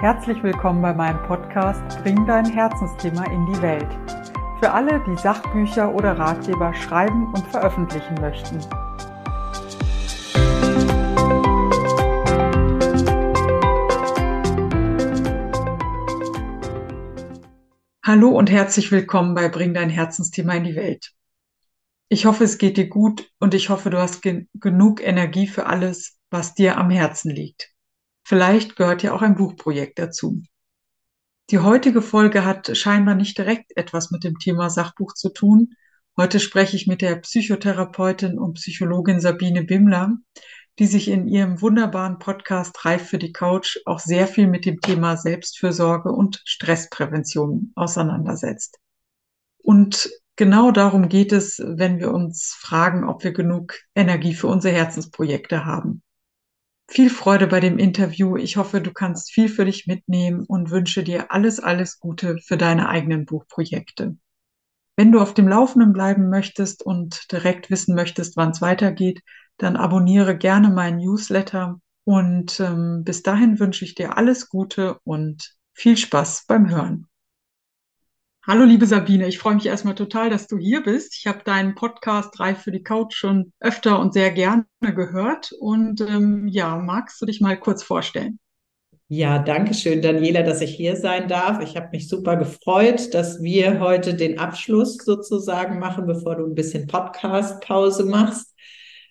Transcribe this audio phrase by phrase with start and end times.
[0.00, 3.88] Herzlich willkommen bei meinem Podcast Bring dein Herzensthema in die Welt.
[4.60, 8.60] Für alle, die Sachbücher oder Ratgeber schreiben und veröffentlichen möchten.
[18.04, 21.10] Hallo und herzlich willkommen bei Bring dein Herzensthema in die Welt.
[22.08, 25.66] Ich hoffe, es geht dir gut und ich hoffe, du hast gen genug Energie für
[25.66, 27.72] alles, was dir am Herzen liegt.
[28.28, 30.42] Vielleicht gehört ja auch ein Buchprojekt dazu.
[31.48, 35.72] Die heutige Folge hat scheinbar nicht direkt etwas mit dem Thema Sachbuch zu tun.
[36.14, 40.18] Heute spreche ich mit der Psychotherapeutin und Psychologin Sabine Bimmler,
[40.78, 44.78] die sich in ihrem wunderbaren Podcast Reif für die Couch auch sehr viel mit dem
[44.82, 48.76] Thema Selbstfürsorge und Stressprävention auseinandersetzt.
[49.56, 54.74] Und genau darum geht es, wenn wir uns fragen, ob wir genug Energie für unsere
[54.74, 56.02] Herzensprojekte haben.
[56.90, 58.36] Viel Freude bei dem Interview.
[58.38, 62.56] Ich hoffe, du kannst viel für dich mitnehmen und wünsche dir alles, alles Gute für
[62.56, 64.16] deine eigenen Buchprojekte.
[64.96, 69.20] Wenn du auf dem Laufenden bleiben möchtest und direkt wissen möchtest, wann es weitergeht,
[69.58, 71.78] dann abonniere gerne meinen Newsletter.
[72.04, 77.06] Und ähm, bis dahin wünsche ich dir alles Gute und viel Spaß beim Hören.
[78.50, 81.14] Hallo, liebe Sabine, ich freue mich erstmal total, dass du hier bist.
[81.18, 85.52] Ich habe deinen Podcast Reif für die Couch schon öfter und sehr gerne gehört.
[85.60, 88.38] Und ähm, ja, magst du dich mal kurz vorstellen?
[89.08, 91.60] Ja, danke schön, Daniela, dass ich hier sein darf.
[91.60, 96.54] Ich habe mich super gefreut, dass wir heute den Abschluss sozusagen machen, bevor du ein
[96.54, 98.54] bisschen Podcast-Pause machst.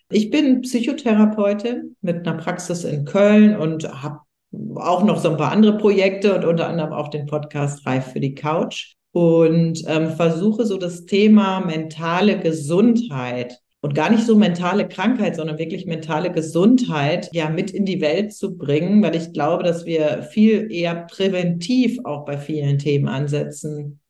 [0.10, 4.22] Ich bin Psychotherapeutin mit einer Praxis in Köln und habe
[4.78, 8.20] auch noch so ein paar andere Projekte und unter anderem auch den Podcast Reif für
[8.20, 14.88] die Couch und ähm, versuche so das Thema mentale Gesundheit und gar nicht so mentale
[14.88, 19.64] Krankheit, sondern wirklich mentale Gesundheit ja mit in die Welt zu bringen, weil ich glaube,
[19.64, 24.02] dass wir viel eher präventiv auch bei vielen Themen ansetzen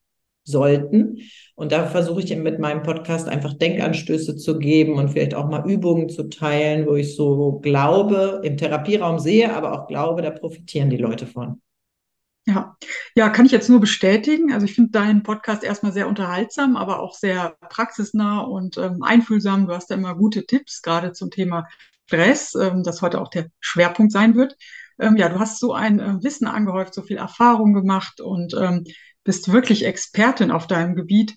[0.43, 1.19] sollten.
[1.55, 5.69] Und da versuche ich mit meinem Podcast einfach Denkanstöße zu geben und vielleicht auch mal
[5.69, 10.89] Übungen zu teilen, wo ich so glaube, im Therapieraum sehe, aber auch glaube, da profitieren
[10.89, 11.61] die Leute von.
[12.47, 12.77] Ja,
[13.13, 14.53] ja, kann ich jetzt nur bestätigen.
[14.53, 19.67] Also ich finde deinen Podcast erstmal sehr unterhaltsam, aber auch sehr praxisnah und ähm, einfühlsam.
[19.67, 21.67] Du hast da immer gute Tipps, gerade zum Thema
[22.05, 24.55] Stress, ähm, das heute auch der Schwerpunkt sein wird.
[24.97, 28.85] Ähm, ja, du hast so ein äh, Wissen angehäuft, so viel Erfahrung gemacht und ähm,
[29.25, 31.35] bist wirklich Expertin auf deinem Gebiet.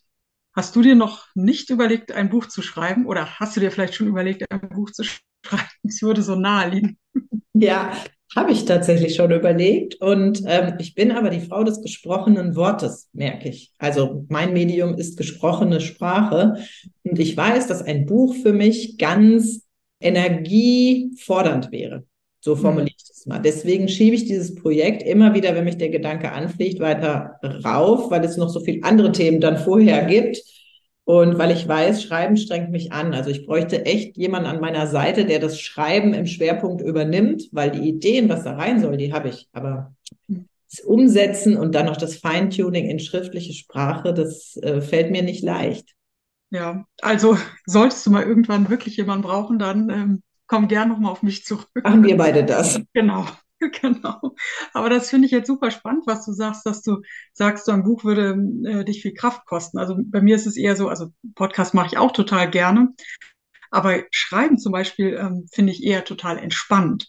[0.55, 3.97] Hast du dir noch nicht überlegt, ein Buch zu schreiben oder hast du dir vielleicht
[3.97, 5.03] schon überlegt, ein Buch zu
[5.45, 5.69] schreiben?
[5.83, 6.99] Es würde so nahe liegen.
[7.53, 7.93] Ja,
[8.35, 9.97] habe ich tatsächlich schon überlegt.
[9.97, 13.73] Und ähm, ich bin aber die Frau des gesprochenen Wortes, merke ich.
[13.79, 16.55] Also mein Medium ist gesprochene Sprache.
[17.03, 19.67] Und ich weiß, dass ein Buch für mich ganz
[20.01, 22.05] energiefordernd wäre.
[22.41, 22.61] So mhm.
[22.61, 23.41] formuliere ich das mal.
[23.41, 28.25] Deswegen schiebe ich dieses Projekt immer wieder, wenn mich der Gedanke anfliegt, weiter rauf, weil
[28.25, 30.41] es noch so viele andere Themen dann vorher gibt
[31.11, 33.15] und weil ich weiß, Schreiben strengt mich an.
[33.15, 37.73] Also ich bräuchte echt jemanden an meiner Seite, der das Schreiben im Schwerpunkt übernimmt, weil
[37.73, 39.49] die Ideen, was da rein soll, die habe ich.
[39.53, 39.93] Aber
[40.29, 45.43] das Umsetzen und dann noch das Feintuning in schriftliche Sprache, das äh, fällt mir nicht
[45.43, 45.97] leicht.
[46.51, 51.25] Ja, also solltest du mal irgendwann wirklich jemanden brauchen, dann ähm, komm gern nochmal auf
[51.25, 51.69] mich zurück.
[51.83, 52.81] Machen wir beide das.
[52.93, 53.27] Genau.
[53.83, 54.35] Genau.
[54.73, 57.83] Aber das finde ich jetzt super spannend, was du sagst, dass du sagst, so ein
[57.85, 59.79] Buch würde äh, dich viel Kraft kosten.
[59.79, 62.89] Also bei mir ist es eher so, also Podcast mache ich auch total gerne,
[63.71, 67.09] aber Schreiben zum Beispiel ähm, finde ich eher total entspannt.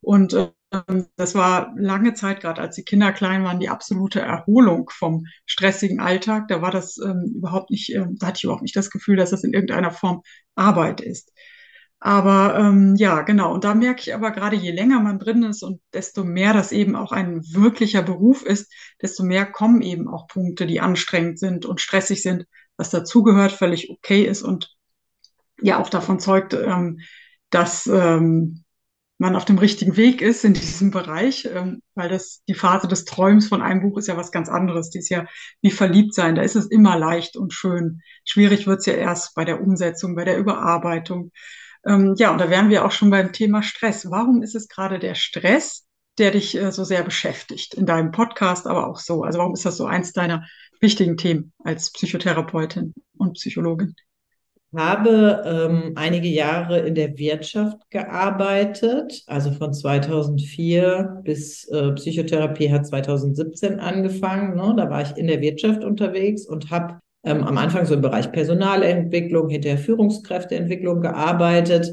[0.00, 4.90] Und ähm, das war lange Zeit, gerade als die Kinder klein waren, die absolute Erholung
[4.92, 6.48] vom stressigen Alltag.
[6.48, 9.30] Da war das ähm, überhaupt nicht, ähm, da hatte ich überhaupt nicht das Gefühl, dass
[9.30, 10.22] das in irgendeiner Form
[10.56, 11.32] Arbeit ist.
[12.06, 13.54] Aber ähm, ja, genau.
[13.54, 16.70] Und da merke ich aber gerade, je länger man drin ist und desto mehr das
[16.70, 18.70] eben auch ein wirklicher Beruf ist,
[19.00, 22.44] desto mehr kommen eben auch Punkte, die anstrengend sind und stressig sind,
[22.76, 24.76] was dazugehört, völlig okay ist und
[25.62, 27.00] ja auch davon zeugt, ähm,
[27.48, 28.64] dass ähm,
[29.16, 33.06] man auf dem richtigen Weg ist in diesem Bereich, ähm, weil das die Phase des
[33.06, 34.90] Träums von einem Buch ist ja was ganz anderes.
[34.90, 35.24] Die ist ja
[35.62, 36.34] wie verliebt sein.
[36.34, 38.02] Da ist es immer leicht und schön.
[38.24, 41.32] Schwierig wird's ja erst bei der Umsetzung, bei der Überarbeitung.
[41.86, 44.10] Ähm, ja, und da wären wir auch schon beim Thema Stress.
[44.10, 45.86] Warum ist es gerade der Stress,
[46.18, 49.22] der dich äh, so sehr beschäftigt in deinem Podcast, aber auch so?
[49.22, 50.46] Also warum ist das so eins deiner
[50.80, 53.94] wichtigen Themen als Psychotherapeutin und Psychologin?
[54.72, 62.72] Ich habe ähm, einige Jahre in der Wirtschaft gearbeitet, also von 2004 bis äh, Psychotherapie
[62.72, 64.56] hat 2017 angefangen.
[64.56, 64.74] Ne?
[64.76, 68.30] Da war ich in der Wirtschaft unterwegs und habe ähm, am Anfang so im Bereich
[68.32, 71.90] Personalentwicklung, hinterher Führungskräfteentwicklung gearbeitet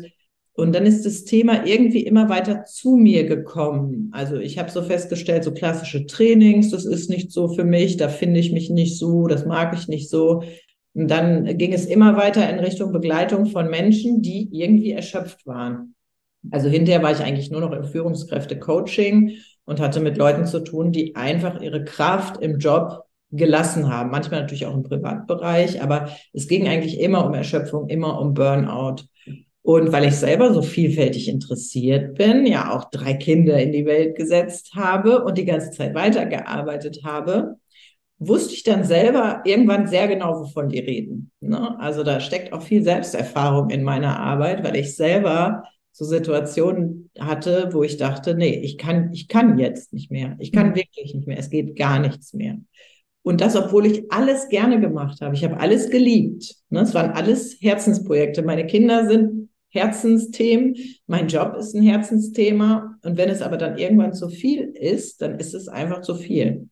[0.54, 4.10] Und dann ist das Thema irgendwie immer weiter zu mir gekommen.
[4.14, 8.10] Also ich habe so festgestellt, so klassische Trainings, das ist nicht so für mich, da
[8.10, 10.44] finde ich mich nicht so, das mag ich nicht so.
[10.94, 15.96] Und dann ging es immer weiter in Richtung Begleitung von Menschen, die irgendwie erschöpft waren.
[16.52, 20.92] Also hinterher war ich eigentlich nur noch im Führungskräfte-Coaching und hatte mit Leuten zu tun,
[20.92, 24.12] die einfach ihre Kraft im Job gelassen haben.
[24.12, 29.04] Manchmal natürlich auch im Privatbereich, aber es ging eigentlich immer um Erschöpfung, immer um Burnout.
[29.64, 34.16] Und weil ich selber so vielfältig interessiert bin, ja auch drei Kinder in die Welt
[34.16, 37.58] gesetzt habe und die ganze Zeit weitergearbeitet habe,
[38.18, 41.32] wusste ich dann selber irgendwann sehr genau, wovon die reden.
[41.42, 41.80] Ne?
[41.80, 47.70] Also da steckt auch viel Selbsterfahrung in meiner Arbeit, weil ich selber so Situationen hatte,
[47.72, 50.38] wo ich dachte, nee, ich kann, ich kann jetzt nicht mehr.
[50.40, 50.76] Ich kann mhm.
[50.76, 51.38] wirklich nicht mehr.
[51.38, 52.58] Es geht gar nichts mehr.
[53.24, 55.36] Und das, obwohl ich alles gerne gemacht habe.
[55.36, 56.56] Ich habe alles geliebt.
[56.70, 56.82] Ne?
[56.82, 58.42] Es waren alles Herzensprojekte.
[58.42, 60.76] Meine Kinder sind Herzensthemen.
[61.06, 62.98] Mein Job ist ein Herzensthema.
[63.04, 66.68] Und wenn es aber dann irgendwann zu viel ist, dann ist es einfach zu viel.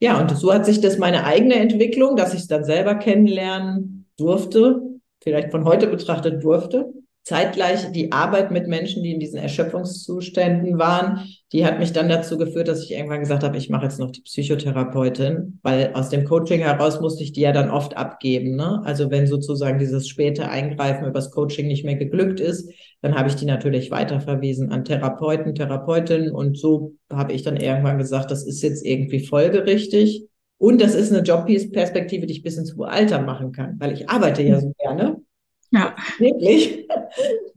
[0.00, 4.06] Ja, und so hat sich das meine eigene Entwicklung, dass ich es dann selber kennenlernen
[4.16, 4.80] durfte,
[5.22, 6.92] vielleicht von heute betrachtet durfte,
[7.24, 12.36] zeitgleich die Arbeit mit Menschen, die in diesen Erschöpfungszuständen waren, die hat mich dann dazu
[12.36, 16.24] geführt, dass ich irgendwann gesagt habe, ich mache jetzt noch die Psychotherapeutin, weil aus dem
[16.26, 18.56] Coaching heraus musste ich die ja dann oft abgeben.
[18.56, 18.82] Ne?
[18.84, 23.36] Also wenn sozusagen dieses späte Eingreifen übers Coaching nicht mehr geglückt ist, dann habe ich
[23.36, 28.62] die natürlich weiterverwiesen an Therapeuten, Therapeutinnen und so habe ich dann irgendwann gesagt, das ist
[28.62, 30.28] jetzt irgendwie folgerichtig.
[30.58, 34.08] Und das ist eine Jobperspektive, die ich bis ins hohe Alter machen kann, weil ich
[34.08, 35.23] arbeite ja so gerne.
[35.70, 35.94] Ja.
[36.18, 36.86] Wirklich.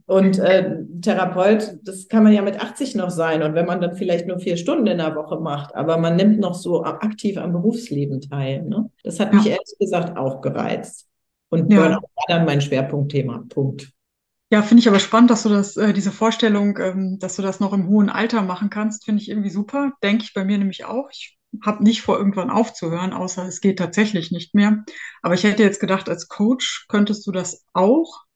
[0.06, 3.42] Und äh, Therapeut, das kann man ja mit 80 noch sein.
[3.42, 6.40] Und wenn man dann vielleicht nur vier Stunden in der Woche macht, aber man nimmt
[6.40, 8.62] noch so aktiv am Berufsleben teil.
[8.62, 8.90] Ne?
[9.04, 9.38] Das hat ja.
[9.38, 11.06] mich ehrlich gesagt auch gereizt.
[11.50, 11.80] Und ja.
[11.80, 13.44] Burnout war dann mein Schwerpunktthema.
[13.48, 13.92] Punkt.
[14.50, 17.60] Ja, finde ich aber spannend, dass du das, äh, diese Vorstellung, ähm, dass du das
[17.60, 19.92] noch im hohen Alter machen kannst, finde ich irgendwie super.
[20.02, 21.10] Denke ich bei mir nämlich auch.
[21.12, 24.84] Ich habe nicht vor, irgendwann aufzuhören, außer es geht tatsächlich nicht mehr.
[25.22, 28.28] Aber ich hätte jetzt gedacht, als Coach könntest du das auch.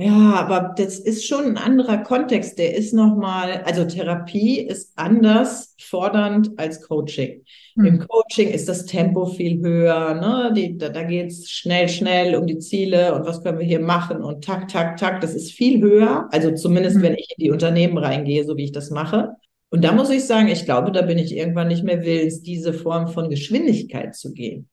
[0.00, 2.56] Ja, aber das ist schon ein anderer Kontext.
[2.56, 7.42] Der ist nochmal, also Therapie ist anders fordernd als Coaching.
[7.74, 7.84] Hm.
[7.84, 10.52] Im Coaching ist das Tempo viel höher, ne?
[10.54, 13.80] Die, da da geht es schnell, schnell um die Ziele und was können wir hier
[13.80, 15.20] machen und tak, tak, tak.
[15.20, 16.28] Das ist viel höher.
[16.30, 17.02] Also zumindest, hm.
[17.02, 19.34] wenn ich in die Unternehmen reingehe, so wie ich das mache.
[19.70, 22.72] Und da muss ich sagen, ich glaube, da bin ich irgendwann nicht mehr willens, diese
[22.72, 24.68] Form von Geschwindigkeit zu gehen.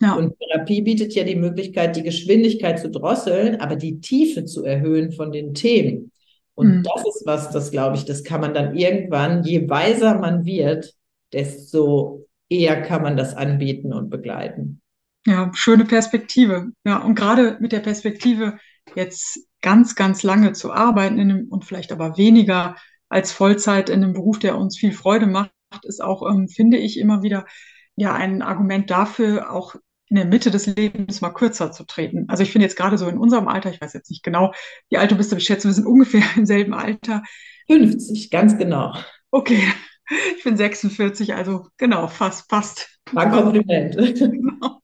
[0.00, 0.14] Ja.
[0.14, 5.12] Und Therapie bietet ja die Möglichkeit, die Geschwindigkeit zu drosseln, aber die Tiefe zu erhöhen
[5.12, 6.10] von den Themen.
[6.54, 6.82] Und mhm.
[6.82, 10.94] das ist was, das glaube ich, das kann man dann irgendwann, je weiser man wird,
[11.32, 14.80] desto eher kann man das anbieten und begleiten.
[15.26, 16.72] Ja, schöne Perspektive.
[16.84, 18.58] Ja, und gerade mit der Perspektive,
[18.96, 22.74] jetzt ganz, ganz lange zu arbeiten und vielleicht aber weniger
[23.12, 25.52] als Vollzeit in einem Beruf, der uns viel Freude macht,
[25.84, 27.46] ist auch, ähm, finde ich, immer wieder
[27.94, 29.74] ja ein Argument dafür, auch
[30.08, 32.26] in der Mitte des Lebens mal kürzer zu treten.
[32.28, 34.52] Also ich finde jetzt gerade so in unserem Alter, ich weiß jetzt nicht genau,
[34.90, 37.22] wie alt du bist, aber ich schätze, wir sind ungefähr im selben Alter.
[37.68, 38.94] 50, ganz genau.
[39.30, 39.62] Okay,
[40.36, 42.98] ich bin 46, also genau, fast, fast.
[43.12, 43.96] War ein Kompliment.
[44.18, 44.81] Genau.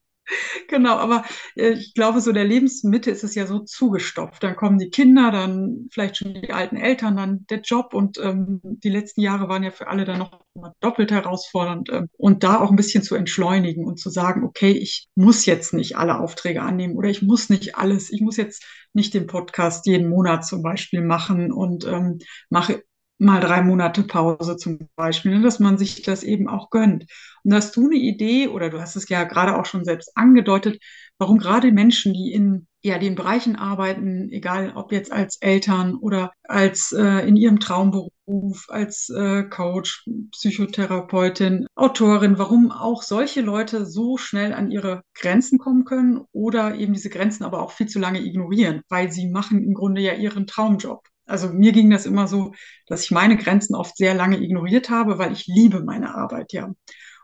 [0.68, 1.24] Genau, aber
[1.56, 4.42] äh, ich glaube, so der Lebensmitte ist es ja so zugestopft.
[4.42, 8.60] Dann kommen die Kinder, dann vielleicht schon die alten Eltern, dann der Job und ähm,
[8.62, 10.40] die letzten Jahre waren ja für alle dann noch
[10.80, 11.90] doppelt herausfordernd.
[11.90, 15.72] Ähm, und da auch ein bisschen zu entschleunigen und zu sagen, okay, ich muss jetzt
[15.72, 19.86] nicht alle Aufträge annehmen oder ich muss nicht alles, ich muss jetzt nicht den Podcast
[19.86, 22.18] jeden Monat zum Beispiel machen und ähm,
[22.50, 22.82] mache
[23.18, 27.06] mal drei Monate Pause zum Beispiel, ne, dass man sich das eben auch gönnt.
[27.44, 30.80] Und hast du eine Idee, oder du hast es ja gerade auch schon selbst angedeutet,
[31.18, 36.32] warum gerade Menschen, die in ja, den Bereichen arbeiten, egal ob jetzt als Eltern oder
[36.44, 44.16] als äh, in ihrem Traumberuf, als äh, Coach, Psychotherapeutin, Autorin, warum auch solche Leute so
[44.16, 48.20] schnell an ihre Grenzen kommen können oder eben diese Grenzen aber auch viel zu lange
[48.20, 51.07] ignorieren, weil sie machen im Grunde ja ihren Traumjob.
[51.28, 52.54] Also mir ging das immer so,
[52.86, 56.72] dass ich meine Grenzen oft sehr lange ignoriert habe, weil ich liebe meine Arbeit, ja.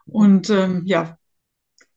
[0.07, 1.19] Und ähm, ja,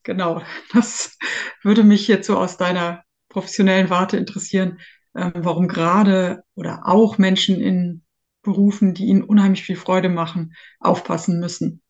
[0.04, 0.42] genau,
[0.74, 1.18] das
[1.64, 4.80] würde mich jetzt so aus deiner professionellen Warte interessieren,
[5.16, 8.04] ähm, warum gerade oder auch Menschen in
[8.42, 11.82] Berufen, die ihnen unheimlich viel Freude machen, aufpassen müssen.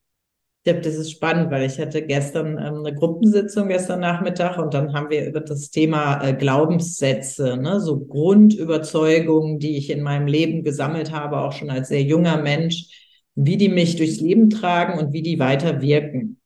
[0.68, 4.74] Ich glaube, das ist spannend, weil ich hatte gestern ähm, eine Gruppensitzung gestern Nachmittag und
[4.74, 10.26] dann haben wir über das Thema äh, Glaubenssätze, ne, so Grundüberzeugungen, die ich in meinem
[10.26, 14.98] Leben gesammelt habe, auch schon als sehr junger Mensch, wie die mich durchs Leben tragen
[14.98, 16.38] und wie die weiter wirken.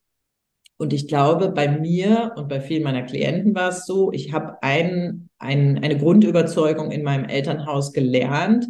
[0.77, 4.63] Und ich glaube, bei mir und bei vielen meiner Klienten war es so, ich habe
[4.63, 8.67] ein, ein, eine Grundüberzeugung in meinem Elternhaus gelernt,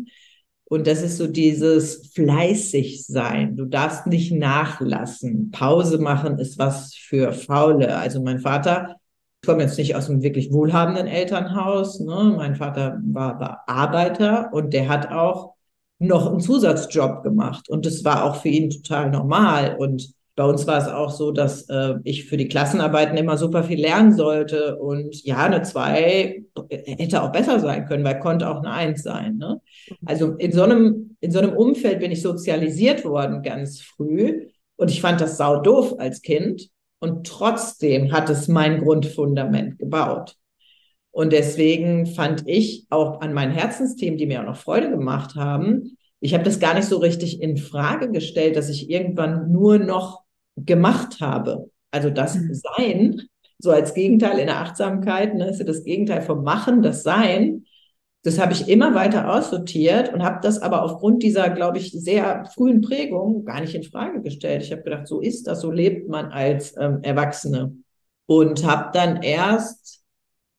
[0.66, 3.56] Und das ist so dieses fleißig sein.
[3.58, 5.52] Du darfst nicht nachlassen.
[5.52, 7.98] Pause machen ist was für Faule.
[7.98, 8.96] Also mein Vater,
[9.42, 12.00] ich komme jetzt nicht aus einem wirklich wohlhabenden Elternhaus.
[12.00, 12.34] Ne?
[12.38, 15.54] Mein Vater war, Arbeiter und der hat auch
[16.00, 17.70] noch einen Zusatzjob gemacht.
[17.70, 19.76] Und das war auch für ihn total normal.
[19.78, 23.64] Und bei uns war es auch so, dass äh, ich für die Klassenarbeiten immer super
[23.64, 24.78] viel lernen sollte.
[24.78, 29.38] Und ja, eine zwei hätte auch besser sein können, weil konnte auch eine Eins sein.
[29.38, 29.62] Ne?
[30.06, 34.48] Also in so, einem, in so einem Umfeld bin ich sozialisiert worden ganz früh.
[34.76, 36.70] Und ich fand das sau doof als Kind.
[37.00, 40.36] Und trotzdem hat es mein Grundfundament gebaut.
[41.12, 45.96] Und deswegen fand ich auch an meinen Herzensthemen, die mir auch noch Freude gemacht haben,
[46.24, 50.23] ich habe das gar nicht so richtig in Frage gestellt, dass ich irgendwann nur noch
[50.56, 51.70] gemacht habe.
[51.92, 52.54] Also das mhm.
[52.54, 53.22] Sein,
[53.60, 57.66] so als Gegenteil in der Achtsamkeit, ne, ist ja das Gegenteil vom Machen, das Sein.
[58.24, 62.46] Das habe ich immer weiter aussortiert und habe das aber aufgrund dieser, glaube ich, sehr
[62.54, 64.64] frühen Prägung gar nicht in Frage gestellt.
[64.64, 67.76] Ich habe gedacht, so ist das, so lebt man als ähm, Erwachsene.
[68.26, 70.04] Und habe dann erst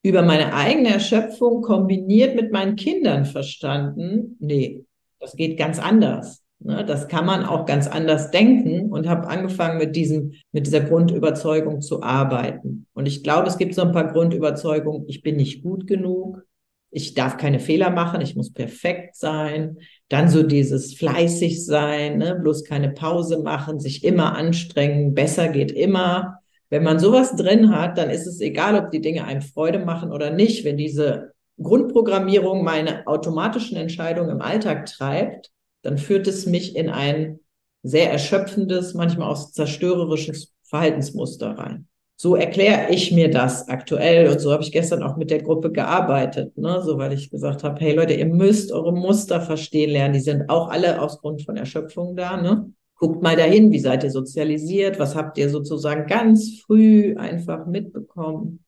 [0.03, 4.85] über meine eigene Erschöpfung kombiniert mit meinen Kindern verstanden, nee,
[5.19, 6.44] das geht ganz anders.
[6.66, 10.80] Ne, das kann man auch ganz anders denken und habe angefangen mit diesem, mit dieser
[10.80, 12.87] Grundüberzeugung zu arbeiten.
[12.94, 15.04] Und ich glaube, es gibt so ein paar Grundüberzeugungen.
[15.06, 16.42] Ich bin nicht gut genug.
[16.90, 18.23] Ich darf keine Fehler machen.
[18.23, 19.76] Ich muss perfekt sein.
[20.09, 22.35] Dann so dieses fleißig sein, ne?
[22.35, 25.12] bloß keine Pause machen, sich immer anstrengen.
[25.12, 26.38] Besser geht immer.
[26.71, 30.11] Wenn man sowas drin hat, dann ist es egal, ob die Dinge einem Freude machen
[30.12, 30.64] oder nicht.
[30.64, 35.50] Wenn diese Grundprogrammierung meine automatischen Entscheidungen im Alltag treibt,
[35.85, 37.41] dann führt es mich in ein
[37.83, 41.87] sehr erschöpfendes, manchmal auch zerstörerisches Verhaltensmuster rein.
[42.17, 45.73] So erkläre ich mir das aktuell und so habe ich gestern auch mit der Gruppe
[45.73, 46.81] gearbeitet, ne?
[46.83, 50.49] so weil ich gesagt habe, hey Leute, ihr müsst eure Muster verstehen lernen, die sind
[50.49, 52.41] auch alle aus Grund von Erschöpfung da.
[52.41, 52.73] Ne?
[52.97, 58.64] Guckt mal dahin, wie seid ihr sozialisiert, was habt ihr sozusagen ganz früh einfach mitbekommen.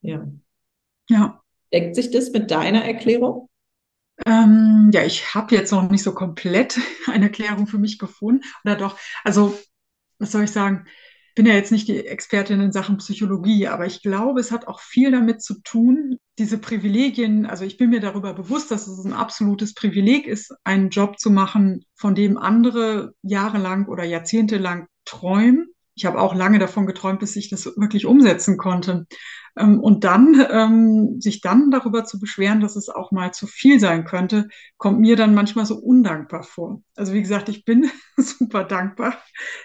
[0.00, 0.26] Ja.
[1.10, 1.42] Ja.
[1.72, 3.47] Deckt sich das mit deiner Erklärung?
[4.26, 8.42] Ähm, ja, ich habe jetzt noch nicht so komplett eine Erklärung für mich gefunden.
[8.64, 9.58] Oder doch, also,
[10.18, 10.86] was soll ich sagen?
[11.34, 14.80] Bin ja jetzt nicht die Expertin in Sachen Psychologie, aber ich glaube, es hat auch
[14.80, 19.12] viel damit zu tun, diese Privilegien, also ich bin mir darüber bewusst, dass es ein
[19.12, 25.68] absolutes Privileg ist, einen Job zu machen, von dem andere jahrelang oder jahrzehntelang träumen.
[25.94, 29.06] Ich habe auch lange davon geträumt, bis ich das wirklich umsetzen konnte.
[29.58, 33.80] Ähm, und dann, ähm, sich dann darüber zu beschweren, dass es auch mal zu viel
[33.80, 36.82] sein könnte, kommt mir dann manchmal so undankbar vor.
[36.96, 39.16] Also wie gesagt, ich bin super dankbar,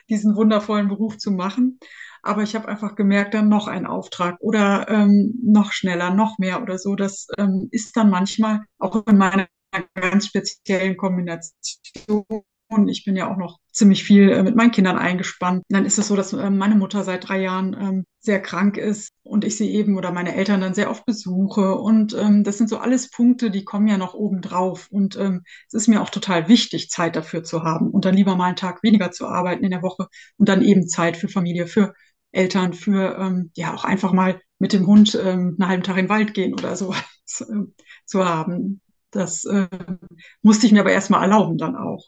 [0.10, 1.80] diesen wundervollen Beruf zu machen.
[2.22, 6.62] Aber ich habe einfach gemerkt, dann noch ein Auftrag oder ähm, noch schneller, noch mehr
[6.62, 6.96] oder so.
[6.96, 9.48] Das ähm, ist dann manchmal auch in meiner
[9.96, 12.26] ganz speziellen Kombination
[12.74, 15.63] und ich bin ja auch noch ziemlich viel äh, mit meinen Kindern eingespannt.
[15.70, 19.10] dann ist es so, dass äh, meine Mutter seit drei Jahren ähm, sehr krank ist
[19.24, 21.75] und ich sie eben oder meine Eltern dann sehr oft besuche.
[21.75, 24.88] Und ähm, das sind so alles Punkte, die kommen ja noch oben drauf.
[24.92, 28.36] Und ähm, es ist mir auch total wichtig, Zeit dafür zu haben und dann lieber
[28.36, 31.68] mal einen Tag weniger zu arbeiten in der Woche und dann eben Zeit für Familie,
[31.68, 31.94] für
[32.32, 36.34] Eltern, für ja auch einfach mal mit dem Hund einen halben Tag in den Wald
[36.34, 37.65] gehen oder so äh,
[38.06, 38.82] zu haben.
[39.12, 39.68] Das äh,
[40.42, 42.08] musste ich mir aber erstmal erlauben dann auch.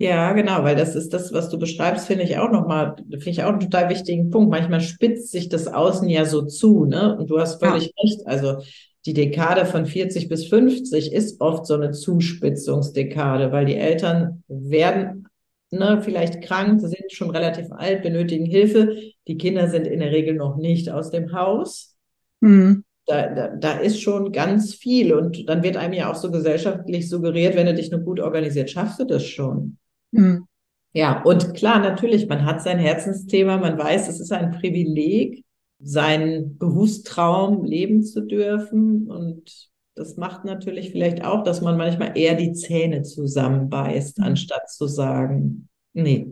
[0.00, 3.42] Ja, genau, weil das ist das, was du beschreibst, finde ich auch nochmal, finde ich
[3.42, 4.50] auch einen total wichtigen Punkt.
[4.50, 7.18] Manchmal spitzt sich das Außen ja so zu, ne?
[7.18, 8.02] Und du hast völlig ja.
[8.02, 8.26] recht.
[8.26, 8.62] Also
[9.04, 15.28] die Dekade von 40 bis 50 ist oft so eine Zuspitzungsdekade, weil die Eltern werden
[15.70, 18.96] ne, vielleicht krank, sind schon relativ alt, benötigen Hilfe.
[19.28, 21.94] Die Kinder sind in der Regel noch nicht aus dem Haus.
[22.40, 22.84] Mhm.
[23.04, 25.12] Da, da, da ist schon ganz viel.
[25.12, 28.70] Und dann wird einem ja auch so gesellschaftlich suggeriert, wenn du dich nur gut organisiert,
[28.70, 29.76] schaffst du das schon.
[30.12, 30.46] Mhm.
[30.92, 35.44] Ja, und klar, natürlich, man hat sein Herzensthema, man weiß, es ist ein Privileg,
[35.78, 39.08] seinen Berufstraum leben zu dürfen.
[39.08, 44.24] Und das macht natürlich vielleicht auch, dass man manchmal eher die Zähne zusammenbeißt, mhm.
[44.24, 46.26] anstatt zu sagen, nee,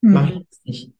[0.00, 0.12] mhm.
[0.12, 0.92] mache ich jetzt nicht.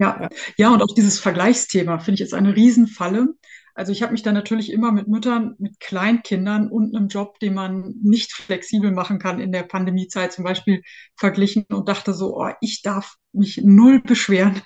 [0.00, 0.28] Ja.
[0.58, 3.28] ja, und auch dieses Vergleichsthema finde ich jetzt eine Riesenfalle.
[3.74, 7.54] Also ich habe mich dann natürlich immer mit Müttern, mit Kleinkindern und einem Job, den
[7.54, 10.82] man nicht flexibel machen kann in der Pandemiezeit zum Beispiel
[11.16, 14.62] verglichen und dachte so, oh, ich darf mich null beschweren.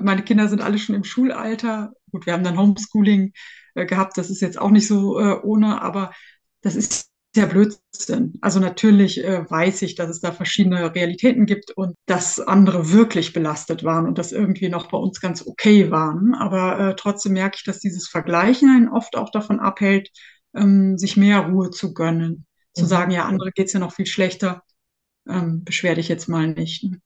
[0.00, 1.92] Meine Kinder sind alle schon im Schulalter.
[2.12, 3.32] Gut, wir haben dann Homeschooling
[3.74, 4.18] äh, gehabt.
[4.18, 6.12] Das ist jetzt auch nicht so äh, ohne, aber
[6.60, 8.34] das ist der Blödsinn.
[8.40, 13.32] Also natürlich äh, weiß ich, dass es da verschiedene Realitäten gibt und dass andere wirklich
[13.32, 16.34] belastet waren und das irgendwie noch bei uns ganz okay waren.
[16.34, 20.10] Aber äh, trotzdem merke ich, dass dieses Vergleichen einen oft auch davon abhält,
[20.54, 22.46] ähm, sich mehr Ruhe zu gönnen.
[22.74, 22.88] zu mhm.
[22.88, 24.62] sagen, ja, andere geht es ja noch viel schlechter,
[25.28, 26.84] ähm, beschwer dich jetzt mal nicht.
[26.84, 27.00] Ne?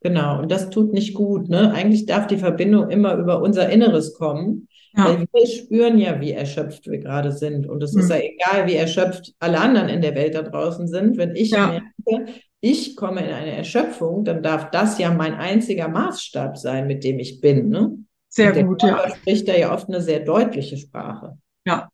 [0.00, 1.48] Genau, und das tut nicht gut.
[1.48, 1.72] Ne?
[1.72, 4.68] Eigentlich darf die Verbindung immer über unser Inneres kommen.
[4.96, 5.06] Ja.
[5.06, 7.66] Weil wir spüren ja, wie erschöpft wir gerade sind.
[7.66, 8.00] Und es mhm.
[8.00, 11.16] ist ja egal, wie erschöpft alle anderen in der Welt da draußen sind.
[11.16, 11.80] Wenn ich ja.
[12.06, 17.04] merke, ich komme in eine Erschöpfung, dann darf das ja mein einziger Maßstab sein, mit
[17.04, 17.68] dem ich bin.
[17.68, 17.98] Ne?
[18.28, 19.16] Sehr gut, Körper ja.
[19.16, 21.38] spricht da ja oft eine sehr deutliche Sprache.
[21.66, 21.88] Ja.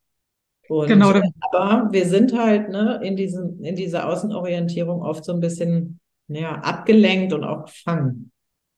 [0.69, 1.13] Und, genau.
[1.51, 6.53] Aber wir sind halt ne, in, diesem, in dieser Außenorientierung oft so ein bisschen ja,
[6.61, 8.31] abgelenkt und auch gefangen.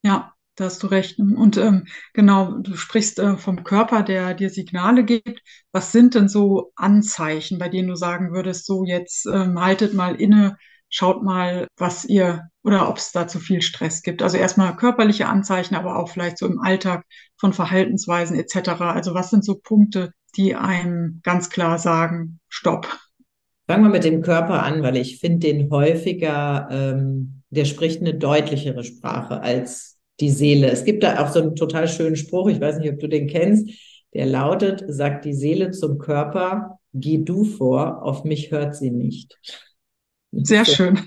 [0.02, 1.18] Ja, da hast du recht.
[1.18, 5.40] Und ähm, genau, du sprichst äh, vom Körper, der dir Signale gibt.
[5.73, 10.14] Was sind denn so Anzeichen, bei denen du sagen würdest, so jetzt ähm, haltet mal
[10.14, 10.56] inne,
[10.88, 14.23] schaut mal, was ihr oder ob es da zu viel Stress gibt.
[14.23, 17.04] Also erstmal körperliche Anzeichen, aber auch vielleicht so im Alltag
[17.38, 18.80] von Verhaltensweisen etc.
[18.80, 22.88] Also was sind so Punkte, die einem ganz klar sagen, stopp.
[23.66, 28.14] Fangen wir mit dem Körper an, weil ich finde den häufiger, ähm, der spricht eine
[28.14, 30.71] deutlichere Sprache als die Seele.
[30.71, 33.26] Es gibt da auch so einen total schönen Spruch, ich weiß nicht, ob du den
[33.26, 33.69] kennst,
[34.14, 39.38] der lautet, sagt die Seele zum Körper, geh du vor, auf mich hört sie nicht.
[40.33, 40.73] Sehr so.
[40.73, 41.00] schön.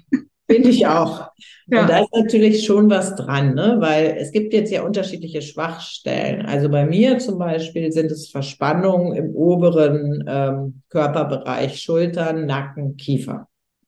[0.47, 1.31] Finde ich auch.
[1.67, 1.81] Ja.
[1.81, 3.77] Und da ist natürlich schon was dran, ne?
[3.79, 6.45] weil es gibt jetzt ja unterschiedliche Schwachstellen.
[6.45, 13.47] Also bei mir zum Beispiel sind es Verspannungen im oberen ähm, Körperbereich, Schultern, Nacken, Kiefer.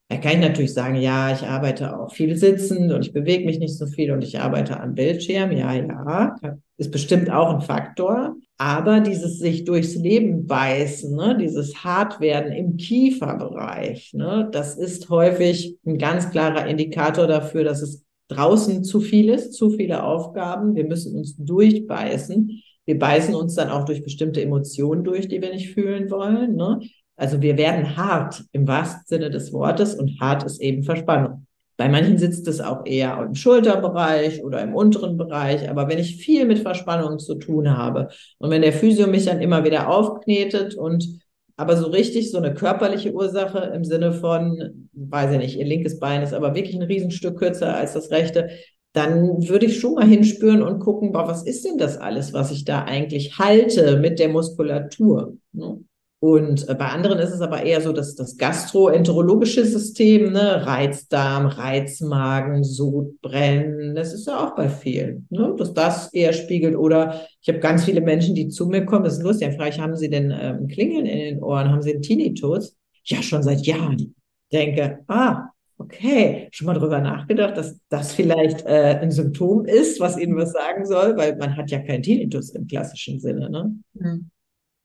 [0.09, 3.59] Da kann ich natürlich sagen, ja, ich arbeite auch viel sitzend und ich bewege mich
[3.59, 5.51] nicht so viel und ich arbeite am Bildschirm.
[5.51, 6.35] Ja, ja,
[6.77, 8.35] ist bestimmt auch ein Faktor.
[8.57, 15.77] Aber dieses sich durchs Leben beißen, ne, dieses Hartwerden im Kieferbereich, ne, das ist häufig
[15.85, 20.75] ein ganz klarer Indikator dafür, dass es draußen zu viel ist, zu viele Aufgaben.
[20.75, 22.61] Wir müssen uns durchbeißen.
[22.85, 26.55] Wir beißen uns dann auch durch bestimmte Emotionen durch, die wir nicht fühlen wollen.
[26.55, 26.79] Ne?
[27.17, 31.47] Also wir werden hart im wahrsten Sinne des Wortes und hart ist eben Verspannung.
[31.75, 35.69] Bei manchen sitzt es auch eher im Schulterbereich oder im unteren Bereich.
[35.69, 39.41] Aber wenn ich viel mit Verspannungen zu tun habe und wenn der Physio mich dann
[39.41, 41.19] immer wieder aufknetet und
[41.55, 45.99] aber so richtig so eine körperliche Ursache im Sinne von, weiß ich nicht, ihr linkes
[45.99, 48.49] Bein ist aber wirklich ein Riesenstück kürzer als das rechte,
[48.93, 52.51] dann würde ich schon mal hinspüren und gucken, boah, was ist denn das alles, was
[52.51, 55.35] ich da eigentlich halte mit der Muskulatur?
[55.51, 55.79] Ne?
[56.19, 61.45] Und äh, bei anderen ist es aber eher so, dass das gastroenterologische System, ne, Reizdarm,
[61.45, 66.75] Reizmagen, Sodbrennen, das ist ja auch bei vielen, ne, dass das eher spiegelt.
[66.75, 69.95] Oder ich habe ganz viele Menschen, die zu mir kommen, das ist lustig, vielleicht haben
[69.95, 72.75] sie denn ähm, Klingeln in den Ohren, haben sie einen Tinnitus?
[73.03, 74.15] Ja, schon seit Jahren.
[74.51, 80.17] Denke, ah, okay, schon mal drüber nachgedacht, dass das vielleicht äh, ein Symptom ist, was
[80.17, 83.75] ihnen was sagen soll, weil man hat ja keinen Tinnitus im klassischen Sinne, ne?
[83.93, 84.31] Mhm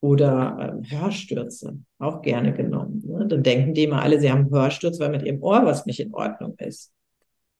[0.02, 3.02] oder ähm, Hörstürze, auch gerne genommen.
[3.06, 3.24] Ne?
[3.28, 6.12] Dann denken die immer alle, sie haben Hörsturz, weil mit ihrem Ohr was nicht in
[6.12, 6.92] Ordnung ist.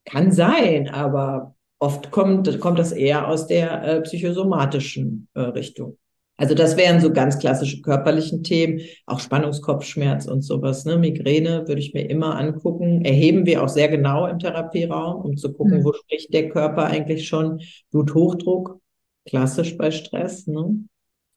[0.05, 5.99] Kann sein, aber oft kommt, kommt das eher aus der äh, psychosomatischen äh, Richtung.
[6.37, 10.85] Also das wären so ganz klassische körperlichen Themen, auch Spannungskopfschmerz und sowas.
[10.85, 10.99] Ne?
[10.99, 13.05] Migräne würde ich mir immer angucken.
[13.05, 15.85] Erheben wir auch sehr genau im Therapieraum, um zu gucken, mhm.
[15.85, 17.61] wo spricht der Körper eigentlich schon.
[17.93, 18.81] Bluthochdruck,
[19.27, 20.49] klassisch bei Stress.
[20.49, 20.89] Ne?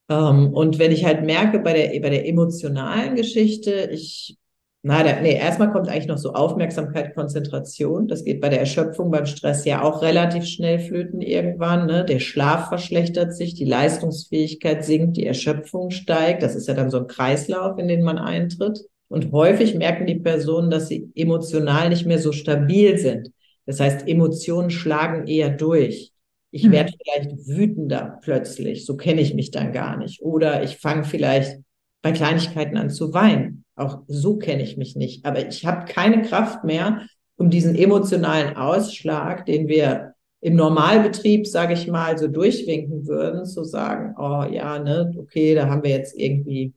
[0.10, 4.38] Ähm, und wenn ich halt merke bei der, bei der emotionalen Geschichte, ich,
[4.84, 8.08] na, da, nee, erstmal kommt eigentlich noch so Aufmerksamkeit, Konzentration.
[8.08, 11.88] Das geht bei der Erschöpfung, beim Stress ja auch relativ schnell flöten irgendwann.
[11.88, 12.06] Ne?
[12.06, 16.44] Der Schlaf verschlechtert sich, die Leistungsfähigkeit sinkt, die Erschöpfung steigt.
[16.44, 18.82] Das ist ja dann so ein Kreislauf, in den man eintritt.
[19.08, 23.32] Und häufig merken die Personen, dass sie emotional nicht mehr so stabil sind.
[23.66, 26.12] Das heißt, Emotionen schlagen eher durch.
[26.56, 30.22] Ich werde vielleicht wütender plötzlich, so kenne ich mich dann gar nicht.
[30.22, 31.58] Oder ich fange vielleicht
[32.02, 33.66] bei Kleinigkeiten an zu weinen.
[33.76, 35.26] Auch so kenne ich mich nicht.
[35.26, 37.02] Aber ich habe keine Kraft mehr,
[37.36, 43.66] um diesen emotionalen Ausschlag, den wir im Normalbetrieb, sage ich mal, so durchwinken würden, zu
[43.66, 46.74] sagen, oh ja, ne, okay, da haben wir jetzt irgendwie,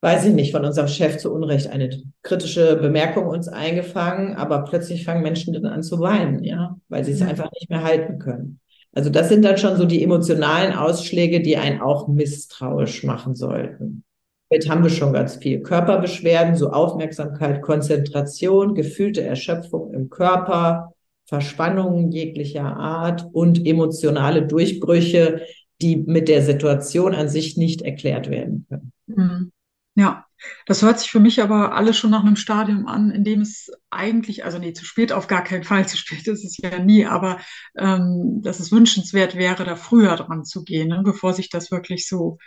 [0.00, 1.90] weiß ich nicht, von unserem Chef zu Unrecht eine
[2.22, 7.12] kritische Bemerkung uns eingefangen, aber plötzlich fangen Menschen dann an zu weinen, ja, weil sie
[7.12, 8.58] es einfach nicht mehr halten können.
[8.94, 14.04] Also das sind dann schon so die emotionalen Ausschläge, die einen auch misstrauisch machen sollten.
[14.50, 20.92] Jetzt haben wir schon ganz viel Körperbeschwerden, so Aufmerksamkeit, Konzentration, gefühlte Erschöpfung im Körper,
[21.24, 25.40] Verspannungen jeglicher Art und emotionale Durchbrüche,
[25.80, 28.92] die mit der Situation an sich nicht erklärt werden können.
[29.06, 29.52] Mhm.
[29.94, 30.26] Ja,
[30.66, 33.70] das hört sich für mich aber alles schon nach einem Stadium an, in dem es
[33.90, 37.06] eigentlich, also nee, zu spät auf gar keinen Fall, zu spät ist es ja nie,
[37.06, 37.40] aber
[37.76, 42.08] ähm, dass es wünschenswert wäre, da früher dran zu gehen, ne, bevor sich das wirklich
[42.08, 42.38] so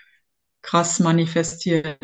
[0.61, 1.99] krass manifestiert.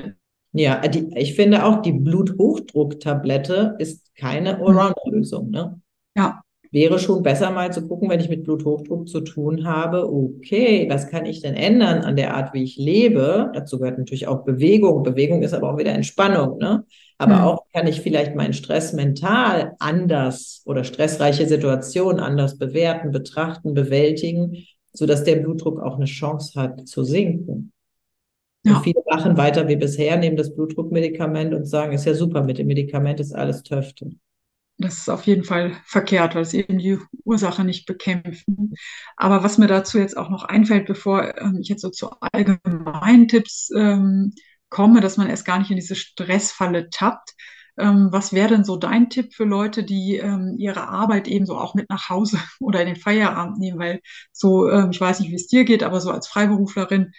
[0.53, 4.65] Ja, die, ich finde auch, die Bluthochdrucktablette ist keine Mhm.
[4.67, 5.49] Allround-Lösung.
[5.49, 5.81] Ne?
[6.15, 6.41] Ja,
[6.73, 11.07] Wäre schon besser mal zu gucken, wenn ich mit Bluthochdruck zu tun habe, okay, was
[11.09, 13.51] kann ich denn ändern an der Art, wie ich lebe?
[13.53, 15.03] Dazu gehört natürlich auch Bewegung.
[15.03, 16.85] Bewegung ist aber auch wieder Entspannung, ne?
[17.17, 17.43] Aber Mhm.
[17.43, 24.55] auch kann ich vielleicht meinen Stress mental anders oder stressreiche Situationen anders bewerten, betrachten, bewältigen,
[24.93, 27.73] sodass der Blutdruck auch eine Chance hat zu sinken.
[28.63, 32.57] Ja, viele machen weiter wie bisher, nehmen das Blutdruckmedikament und sagen, ist ja super, mit
[32.59, 34.11] dem Medikament ist alles Töfte.
[34.81, 38.73] Das ist auf jeden Fall verkehrt, weil es eben die Ursache nicht bekämpfen.
[39.17, 43.27] Aber was mir dazu jetzt auch noch einfällt, bevor ähm, ich jetzt so zu allgemeinen
[43.27, 44.33] Tipps ähm,
[44.69, 47.35] komme, dass man erst gar nicht in diese Stressfalle tappt.
[47.77, 51.57] Ähm, was wäre denn so dein Tipp für Leute, die ähm, ihre Arbeit eben so
[51.57, 53.79] auch mit nach Hause oder in den Feierabend nehmen?
[53.79, 57.13] Weil so, ähm, ich weiß nicht, wie es dir geht, aber so als Freiberuflerin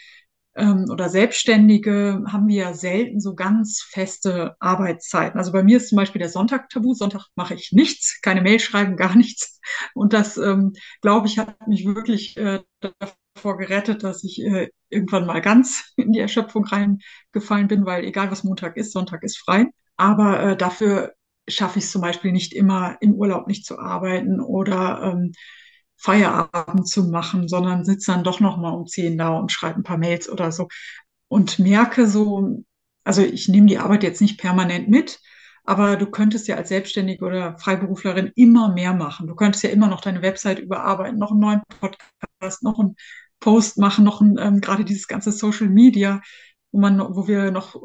[0.55, 5.38] ähm, oder Selbstständige haben wir ja selten so ganz feste Arbeitszeiten.
[5.38, 6.95] Also bei mir ist zum Beispiel der Sonntag tabu.
[6.95, 9.61] Sonntag mache ich nichts, keine Mail schreiben, gar nichts.
[9.95, 15.27] Und das, ähm, glaube ich, hat mich wirklich äh, davor gerettet, dass ich äh, irgendwann
[15.27, 19.67] mal ganz in die Erschöpfung reingefallen bin, weil egal was Montag ist, Sonntag ist frei.
[19.97, 21.12] Aber äh, dafür
[21.49, 25.33] schaffe ich es zum Beispiel nicht immer im Urlaub nicht zu arbeiten oder ähm,
[26.03, 29.85] Feierabend zu machen, sondern sitze dann doch noch mal um zehn da und schreibe ein
[29.85, 30.69] paar Mails oder so
[31.29, 32.65] und merke so,
[33.05, 35.21] also ich nehme die Arbeit jetzt nicht permanent mit,
[35.65, 39.29] aber du könntest ja als Selbstständige oder Freiberuflerin immer mehr machen.
[39.29, 42.97] Du könntest ja immer noch deine Website überarbeiten, noch einen neuen Podcast, noch einen
[43.41, 46.21] Post machen, noch ein, ähm, gerade dieses ganze Social Media,
[46.73, 47.77] wo man, wo wir noch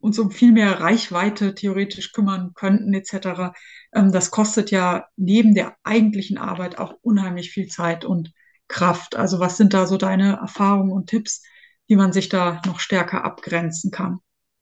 [0.00, 3.52] uns um viel mehr Reichweite theoretisch kümmern könnten, etc.
[3.94, 8.32] Ähm, das kostet ja neben der eigentlichen Arbeit auch unheimlich viel Zeit und
[8.68, 9.16] Kraft.
[9.16, 11.42] Also was sind da so deine Erfahrungen und Tipps,
[11.86, 14.20] wie man sich da noch stärker abgrenzen kann?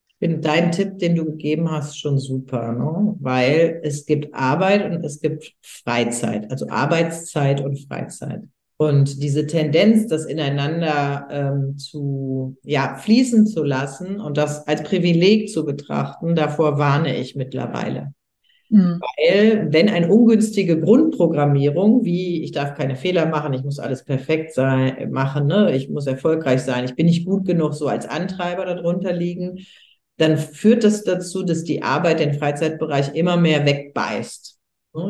[0.08, 3.14] Ich finde deinen Tipp, den du gegeben hast, schon super, ne?
[3.20, 8.42] Weil es gibt Arbeit und es gibt Freizeit, also Arbeitszeit und Freizeit.
[8.78, 15.50] Und diese Tendenz, das ineinander ähm, zu, ja, fließen zu lassen und das als Privileg
[15.50, 18.14] zu betrachten, davor warne ich mittlerweile.
[18.70, 19.00] Mhm.
[19.00, 24.52] Weil, wenn eine ungünstige Grundprogrammierung, wie ich darf keine Fehler machen, ich muss alles perfekt
[24.52, 25.74] sein, machen, ne?
[25.74, 29.66] ich muss erfolgreich sein, ich bin nicht gut genug, so als Antreiber darunter liegen,
[30.18, 34.58] dann führt das dazu, dass die Arbeit den Freizeitbereich immer mehr wegbeißt.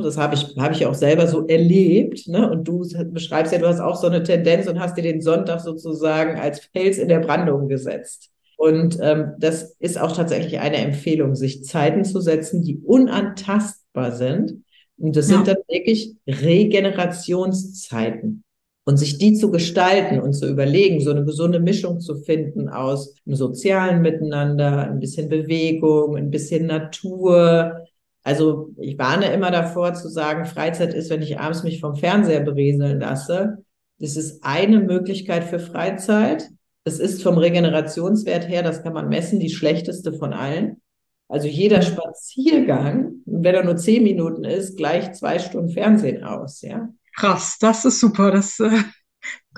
[0.02, 2.28] Das habe ich, habe ich auch selber so erlebt.
[2.28, 2.50] Ne?
[2.50, 5.60] Und du beschreibst ja, du hast auch so eine Tendenz und hast dir den Sonntag
[5.60, 8.30] sozusagen als Fels in der Brandung gesetzt.
[8.58, 14.64] Und ähm, das ist auch tatsächlich eine Empfehlung, sich Zeiten zu setzen, die unantastbar sind.
[14.98, 15.36] Und das ja.
[15.36, 18.42] sind dann wirklich Regenerationszeiten.
[18.84, 23.14] Und sich die zu gestalten und zu überlegen, so eine gesunde Mischung zu finden aus
[23.26, 27.84] einem sozialen Miteinander, ein bisschen Bewegung, ein bisschen Natur.
[28.24, 32.40] Also ich warne immer davor zu sagen, Freizeit ist, wenn ich abends mich vom Fernseher
[32.40, 33.58] berieseln lasse.
[34.00, 36.48] Das ist eine Möglichkeit für Freizeit.
[36.88, 40.80] Es ist vom Regenerationswert her, das kann man messen, die schlechteste von allen.
[41.28, 46.88] Also jeder Spaziergang, wenn er nur zehn Minuten ist, gleich zwei Stunden Fernsehen aus, ja.
[47.14, 48.30] Krass, das ist super.
[48.30, 48.70] Das äh,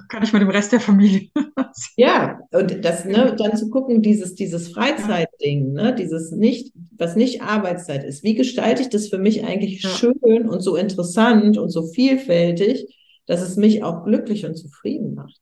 [0.09, 1.29] kann ich mit dem Rest der Familie.
[1.97, 7.43] ja, und das, ne, dann zu gucken, dieses, dieses Freizeitding, ne, dieses nicht, was nicht
[7.43, 8.25] Arbeitszeit ist.
[8.25, 9.91] Wie gestalte ich das für mich eigentlich ja.
[9.91, 12.93] schön und so interessant und so vielfältig,
[13.27, 15.41] dass es mich auch glücklich und zufrieden macht?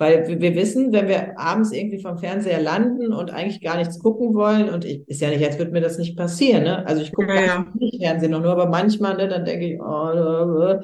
[0.00, 3.98] Weil wir, wir wissen, wenn wir abends irgendwie vom Fernseher landen und eigentlich gar nichts
[4.00, 6.86] gucken wollen, und ich, ist ja nicht, als würde mir das nicht passieren, ne?
[6.86, 7.66] Also ich gucke Ja, ja.
[7.74, 10.80] nicht Fernsehen noch nur, aber manchmal, ne, dann denke ich, oh,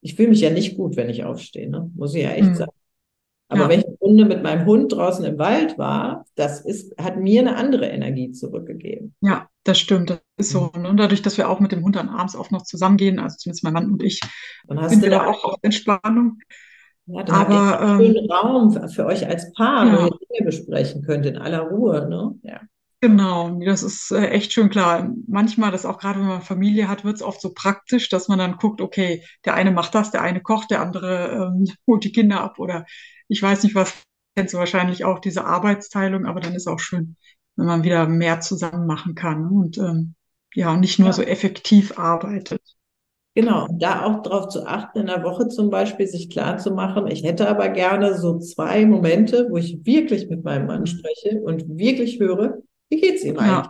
[0.00, 1.90] ich fühle mich ja nicht gut, wenn ich aufstehe, ne?
[1.94, 2.56] Muss ich ja echt Mhm.
[2.56, 2.72] sagen.
[3.48, 3.68] Aber Ja.
[3.68, 7.40] wenn ich eine Runde mit meinem Hund draußen im Wald war, das ist, hat mir
[7.42, 9.14] eine andere Energie zurückgegeben.
[9.20, 10.10] Ja, das stimmt.
[10.10, 10.70] Das ist so.
[10.76, 10.88] Ne?
[10.88, 13.64] Und dadurch, dass wir auch mit dem Hund dann abends oft noch zusammengehen, also zumindest
[13.64, 14.20] mein Mann und ich,
[14.68, 16.38] Dann hast sind du wir da da auch auf Entspannung.
[17.06, 19.92] Ja, ihr Aber, einen ähm, schönen Raum für euch als Paar, Ja.
[19.92, 22.34] wo ihr Dinge besprechen könnt in aller Ruhe, ne?
[22.42, 22.60] Ja.
[23.02, 25.10] Genau, das ist äh, echt schön klar.
[25.28, 28.38] Manchmal, das auch gerade wenn man Familie hat, wird es oft so praktisch, dass man
[28.38, 32.12] dann guckt, okay, der eine macht das, der eine kocht, der andere ähm, holt die
[32.12, 32.86] Kinder ab oder
[33.28, 33.92] ich weiß nicht was,
[34.34, 37.16] kennst du wahrscheinlich auch diese Arbeitsteilung, aber dann ist auch schön,
[37.56, 40.14] wenn man wieder mehr zusammen machen kann und ähm,
[40.54, 41.12] ja, und nicht nur Ja.
[41.12, 42.62] so effektiv arbeitet.
[43.36, 46.70] Genau, und da auch darauf zu achten, in der Woche zum Beispiel sich klar zu
[46.72, 50.86] machen, ich hätte aber gerne so zwei Momente, wo ich wirklich mit meinem Mann Mhm.
[50.86, 53.68] spreche und wirklich höre, wie geht's ihm eigentlich?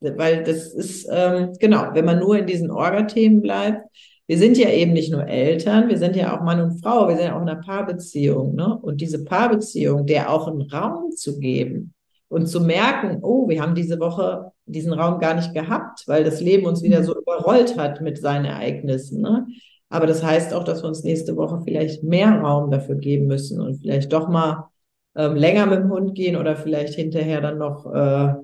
[0.00, 3.82] Ja, Weil das ist, ähm, genau, wenn man nur in diesen Orga-Themen bleibt,
[4.28, 7.16] wir sind ja eben nicht nur Eltern, wir sind ja auch Mann und Frau, wir
[7.16, 8.78] sind ja auch in einer Paarbeziehung, ne?
[8.82, 11.94] Und diese Paarbeziehung, der auch einen Raum zu geben
[12.32, 16.40] Und zu merken, oh, wir haben diese Woche diesen Raum gar nicht gehabt, weil das
[16.40, 19.20] Leben uns wieder so überrollt hat mit seinen Ereignissen.
[19.20, 19.46] Ne?
[19.90, 23.60] Aber das heißt auch, dass wir uns nächste Woche vielleicht mehr Raum dafür geben müssen
[23.60, 24.70] und vielleicht doch mal
[25.14, 28.34] ähm, länger mit dem Hund gehen oder vielleicht hinterher dann noch, äh,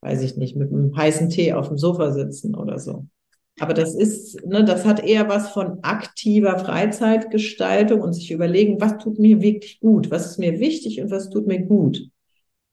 [0.00, 3.06] weiß ich nicht, mit einem heißen Tee auf dem Sofa sitzen oder so.
[3.60, 8.98] Aber das ist, ne, das hat eher was von aktiver Freizeitgestaltung und sich überlegen, was
[8.98, 12.10] tut mir wirklich gut, was ist mir wichtig und was tut mir gut.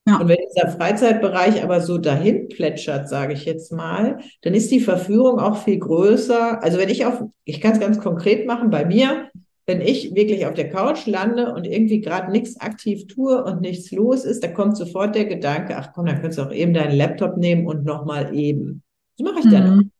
[0.08, 0.20] Ja.
[0.20, 4.80] Und wenn dieser Freizeitbereich aber so dahin plätschert, sage ich jetzt mal, dann ist die
[4.80, 6.63] Verführung auch viel größer.
[6.63, 9.30] Also wenn ich auf, ich kann es ganz konkret machen, bei mir,
[9.65, 13.91] wenn ich wirklich auf der Couch lande und irgendwie gerade nichts aktiv tue und nichts
[13.91, 16.96] los ist, da kommt sofort der Gedanke, ach komm, dann könntest du auch eben deinen
[16.96, 18.84] Laptop nehmen und nochmal eben.
[19.17, 19.91] Das mache ich dann mhm.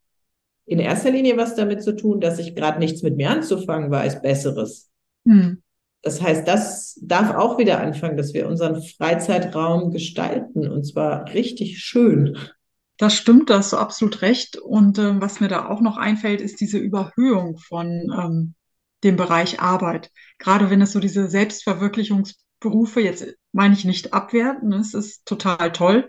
[0.70, 4.22] In erster Linie was damit zu tun, dass ich gerade nichts mit mir anzufangen weiß,
[4.22, 4.90] Besseres.
[5.24, 5.62] Mhm.
[6.02, 11.80] Das heißt, das darf auch wieder anfangen, dass wir unseren Freizeitraum gestalten und zwar richtig
[11.80, 12.38] schön.
[12.98, 14.58] Das stimmt, da hast du absolut recht.
[14.58, 18.56] Und äh, was mir da auch noch einfällt, ist diese Überhöhung von ähm,
[19.04, 20.12] dem Bereich Arbeit.
[20.40, 26.08] Gerade wenn es so diese Selbstverwirklichungsberufe, jetzt meine ich nicht abwerten, es ist total toll,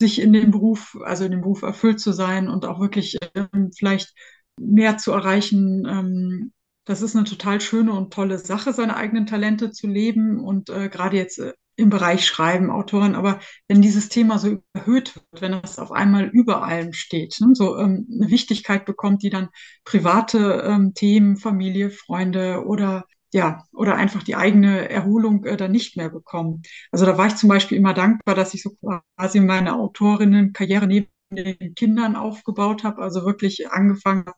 [0.00, 3.70] sich in dem Beruf, also in dem Beruf erfüllt zu sein und auch wirklich ähm,
[3.76, 4.14] vielleicht
[4.58, 6.52] mehr zu erreichen, ähm,
[6.90, 10.88] das ist eine total schöne und tolle Sache, seine eigenen Talente zu leben und äh,
[10.88, 15.52] gerade jetzt äh, im Bereich Schreiben, Autoren, aber wenn dieses Thema so überhöht wird, wenn
[15.54, 19.50] es auf einmal über allem steht, ne, so ähm, eine Wichtigkeit bekommt, die dann
[19.84, 25.96] private ähm, Themen, Familie, Freunde oder ja, oder einfach die eigene Erholung äh, dann nicht
[25.96, 26.62] mehr bekommen.
[26.90, 28.70] Also da war ich zum Beispiel immer dankbar, dass ich so
[29.16, 34.36] quasi meine Autorinnenkarriere neben den Kindern aufgebaut habe, also wirklich angefangen habe,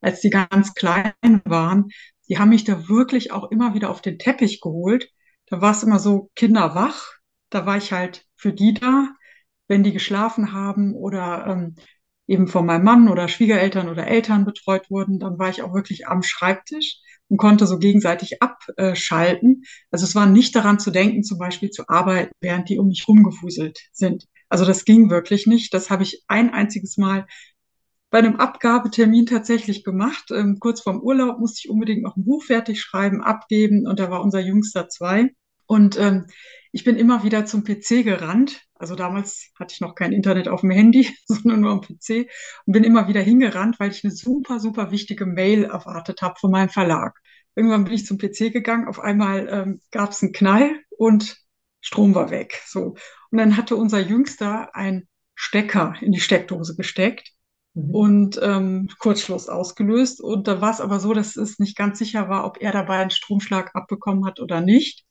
[0.00, 1.12] als die ganz klein
[1.44, 1.88] waren,
[2.28, 5.10] die haben mich da wirklich auch immer wieder auf den Teppich geholt.
[5.46, 7.14] Da war es immer so kinderwach.
[7.50, 9.08] Da war ich halt für die da,
[9.68, 11.74] wenn die geschlafen haben oder ähm,
[12.26, 16.06] eben von meinem Mann oder Schwiegereltern oder Eltern betreut wurden, dann war ich auch wirklich
[16.06, 19.64] am Schreibtisch und konnte so gegenseitig abschalten.
[19.90, 23.06] Also es war nicht daran zu denken, zum Beispiel zu arbeiten, während die um mich
[23.08, 24.26] rumgefuselt sind.
[24.48, 25.74] Also das ging wirklich nicht.
[25.74, 27.26] Das habe ich ein einziges Mal
[28.10, 30.30] bei einem Abgabetermin tatsächlich gemacht.
[30.32, 34.10] Ähm, kurz vorm Urlaub musste ich unbedingt noch ein Buch fertig schreiben, abgeben und da
[34.10, 35.30] war unser Jüngster zwei.
[35.66, 36.26] Und ähm,
[36.72, 38.62] ich bin immer wieder zum PC gerannt.
[38.74, 42.28] Also damals hatte ich noch kein Internet auf dem Handy, sondern nur am PC
[42.66, 46.50] und bin immer wieder hingerannt, weil ich eine super, super wichtige Mail erwartet habe von
[46.50, 47.16] meinem Verlag.
[47.54, 51.38] Irgendwann bin ich zum PC gegangen, auf einmal ähm, gab es einen Knall und
[51.80, 52.60] Strom war weg.
[52.66, 52.96] So.
[53.30, 57.32] Und dann hatte unser Jüngster ein Stecker in die Steckdose gesteckt
[57.74, 57.94] Mhm.
[57.94, 60.20] und ähm, Kurzschluss ausgelöst.
[60.20, 62.98] Und da war es aber so, dass es nicht ganz sicher war, ob er dabei
[62.98, 65.04] einen Stromschlag abbekommen hat oder nicht.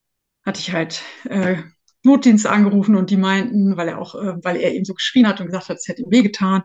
[0.45, 1.57] Hatte ich halt äh,
[2.03, 5.39] Notdienst angerufen und die meinten, weil er auch, äh, weil er eben so geschrien hat
[5.41, 6.63] und gesagt hat, es hätte ihm wehgetan,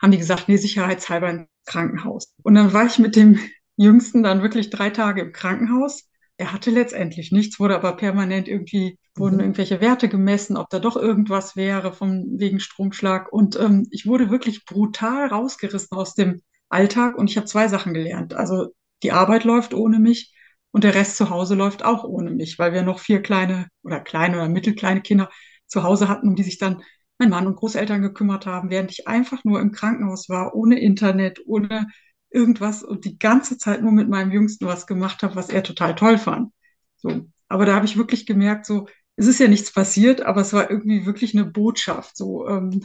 [0.00, 2.32] haben die gesagt, nee, sicherheitshalber ins Krankenhaus.
[2.42, 3.38] Und dann war ich mit dem
[3.76, 8.98] Jüngsten dann wirklich drei Tage im Krankenhaus er hatte letztendlich nichts, wurde aber permanent irgendwie,
[9.16, 9.40] wurden mhm.
[9.40, 13.32] irgendwelche Werte gemessen, ob da doch irgendwas wäre vom, wegen Stromschlag.
[13.32, 17.94] Und ähm, ich wurde wirklich brutal rausgerissen aus dem Alltag und ich habe zwei Sachen
[17.94, 18.34] gelernt.
[18.34, 18.68] Also
[19.02, 20.34] die Arbeit läuft ohne mich
[20.72, 24.00] und der Rest zu Hause läuft auch ohne mich, weil wir noch vier kleine oder
[24.00, 25.30] kleine oder mittelkleine Kinder
[25.66, 26.82] zu Hause hatten, um die sich dann
[27.18, 31.40] mein Mann und Großeltern gekümmert haben, während ich einfach nur im Krankenhaus war, ohne Internet,
[31.46, 31.86] ohne
[32.30, 35.94] irgendwas und die ganze Zeit nur mit meinem Jüngsten was gemacht habe, was er total
[35.94, 36.52] toll fand.
[36.96, 37.26] So.
[37.48, 40.70] Aber da habe ich wirklich gemerkt, so, es ist ja nichts passiert, aber es war
[40.70, 42.16] irgendwie wirklich eine Botschaft.
[42.16, 42.82] So, ähm,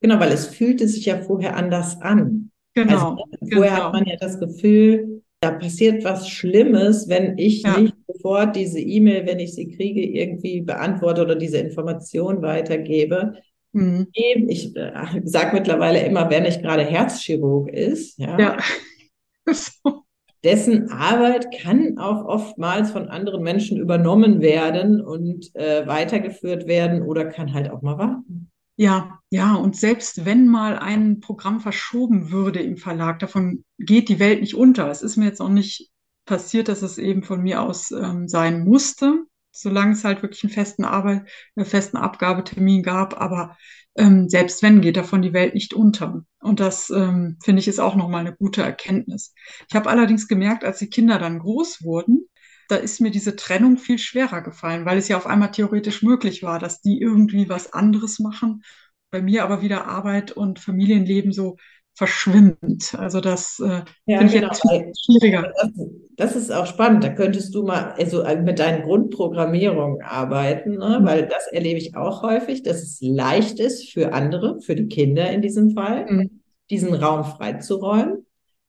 [0.00, 2.50] genau, weil es fühlte sich ja vorher anders an.
[2.74, 2.92] Genau.
[2.92, 3.16] Also,
[3.52, 3.84] vorher genau.
[3.84, 7.78] hat man ja das Gefühl, da passiert was Schlimmes, wenn ich ja.
[7.78, 13.34] nicht sofort diese E-Mail, wenn ich sie kriege, irgendwie beantworte oder diese Information weitergebe.
[13.72, 14.08] Mhm.
[14.12, 14.92] Ich äh,
[15.24, 18.56] sage mittlerweile immer, wer nicht gerade Herzchirurg ist, ja, ja.
[19.52, 20.05] so.
[20.46, 27.24] Dessen Arbeit kann auch oftmals von anderen Menschen übernommen werden und äh, weitergeführt werden oder
[27.24, 28.48] kann halt auch mal warten.
[28.76, 34.20] Ja, ja, und selbst wenn mal ein Programm verschoben würde im Verlag, davon geht die
[34.20, 34.88] Welt nicht unter.
[34.88, 35.90] Es ist mir jetzt auch nicht
[36.26, 39.24] passiert, dass es eben von mir aus ähm, sein musste
[39.60, 43.20] solange es halt wirklich einen festen Arbeit, einen festen Abgabetermin gab.
[43.20, 43.56] Aber
[43.96, 46.22] ähm, selbst wenn, geht davon die Welt nicht unter.
[46.40, 49.34] Und das ähm, finde ich ist auch nochmal eine gute Erkenntnis.
[49.68, 52.28] Ich habe allerdings gemerkt, als die Kinder dann groß wurden,
[52.68, 56.42] da ist mir diese Trennung viel schwerer gefallen, weil es ja auf einmal theoretisch möglich
[56.42, 58.62] war, dass die irgendwie was anderes machen.
[59.10, 61.56] Bei mir aber wieder Arbeit und Familienleben so
[61.96, 62.94] verschwimmt.
[62.98, 64.52] Also das äh, ja, finde genau.
[64.52, 65.50] ich jetzt schwieriger.
[65.56, 65.70] Das,
[66.16, 67.02] das, ist auch spannend.
[67.02, 71.00] Da könntest du mal also mit deinen Grundprogrammierungen arbeiten, ne?
[71.00, 71.06] Mhm.
[71.06, 75.30] weil das erlebe ich auch häufig, dass es leicht ist für andere, für die Kinder
[75.30, 76.42] in diesem Fall, mhm.
[76.70, 78.26] diesen Raum freizuräumen.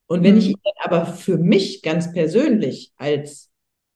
[0.07, 0.39] Und wenn mhm.
[0.39, 3.49] ich ihn aber für mich ganz persönlich als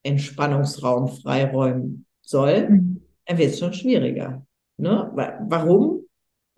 [0.04, 3.02] Entspannungsraum freiräumen soll, mhm.
[3.26, 4.46] dann wird es schon schwieriger.
[4.76, 5.10] Ne?
[5.48, 6.01] Warum?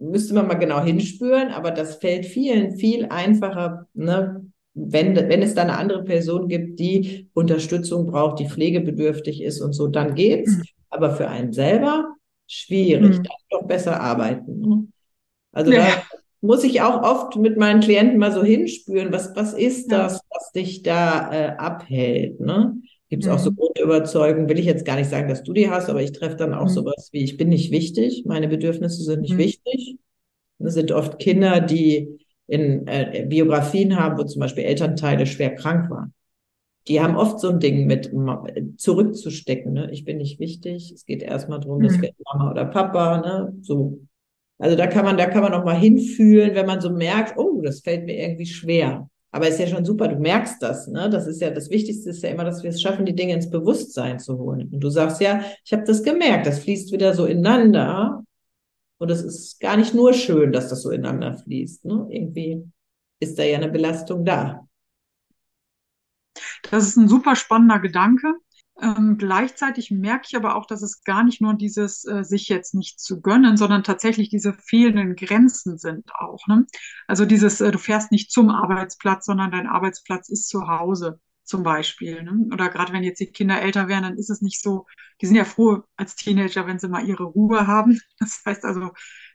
[0.04, 4.46] Müsste man mal genau hinspüren, aber das fällt vielen viel einfacher, ne?
[4.74, 9.74] wenn, wenn es da eine andere Person gibt, die Unterstützung braucht, die pflegebedürftig ist und
[9.74, 10.58] so, dann geht's.
[10.58, 10.64] Mhm.
[10.90, 12.16] Aber für einen selber
[12.48, 13.24] schwierig, mhm.
[13.24, 14.60] dann doch besser arbeiten.
[14.60, 14.88] Ne?
[15.52, 15.80] Also ja.
[15.80, 16.04] da
[16.42, 20.52] muss ich auch oft mit meinen Klienten mal so hinspüren, was, was ist das, was
[20.52, 22.40] dich da äh, abhält?
[22.40, 22.76] Ne?
[23.14, 23.36] Gibt es mhm.
[23.36, 23.58] auch so mhm.
[23.58, 26.56] Grundüberzeugungen, will ich jetzt gar nicht sagen, dass du die hast, aber ich treffe dann
[26.56, 26.74] auch mhm.
[26.74, 29.38] sowas wie, ich bin nicht wichtig, meine Bedürfnisse sind nicht mhm.
[29.38, 30.00] wichtig.
[30.58, 35.92] Das sind oft Kinder, die in äh, Biografien haben, wo zum Beispiel Elternteile schwer krank
[35.92, 36.16] waren.
[36.88, 38.12] Die haben oft so ein Ding mit
[38.78, 39.74] zurückzustecken.
[39.74, 39.92] Ne?
[39.92, 40.92] Ich bin nicht wichtig.
[40.92, 41.84] Es geht erstmal darum, mhm.
[41.84, 43.22] das wird Mama oder Papa.
[43.22, 43.54] Ne?
[43.62, 44.00] So.
[44.58, 47.62] Also da kann man, da kann man noch mal hinfühlen, wenn man so merkt, oh,
[47.62, 49.08] das fällt mir irgendwie schwer.
[49.34, 51.10] Aber ist ja schon super, du merkst das, ne?
[51.10, 53.50] Das ist ja das Wichtigste ist ja immer, dass wir es schaffen, die Dinge ins
[53.50, 54.70] Bewusstsein zu holen.
[54.72, 58.24] Und du sagst ja, ich habe das gemerkt, das fließt wieder so ineinander.
[59.00, 61.86] Und es ist gar nicht nur schön, dass das so ineinander fließt.
[61.86, 62.08] Ne?
[62.12, 62.64] Irgendwie
[63.20, 64.68] ist da ja eine Belastung da.
[66.70, 68.36] Das ist ein super spannender Gedanke.
[68.82, 72.74] Ähm, gleichzeitig merke ich aber auch, dass es gar nicht nur dieses äh, sich jetzt
[72.74, 76.48] nicht zu gönnen, sondern tatsächlich diese fehlenden Grenzen sind auch.
[76.48, 76.66] Ne?
[77.08, 81.62] Also dieses, äh, du fährst nicht zum Arbeitsplatz, sondern dein Arbeitsplatz ist zu Hause zum
[81.64, 82.24] Beispiel.
[82.24, 82.48] Ne?
[82.52, 84.88] Oder gerade wenn jetzt die Kinder älter werden, dann ist es nicht so,
[85.22, 88.00] die sind ja froh als Teenager, wenn sie mal ihre Ruhe haben.
[88.20, 88.92] Das heißt also,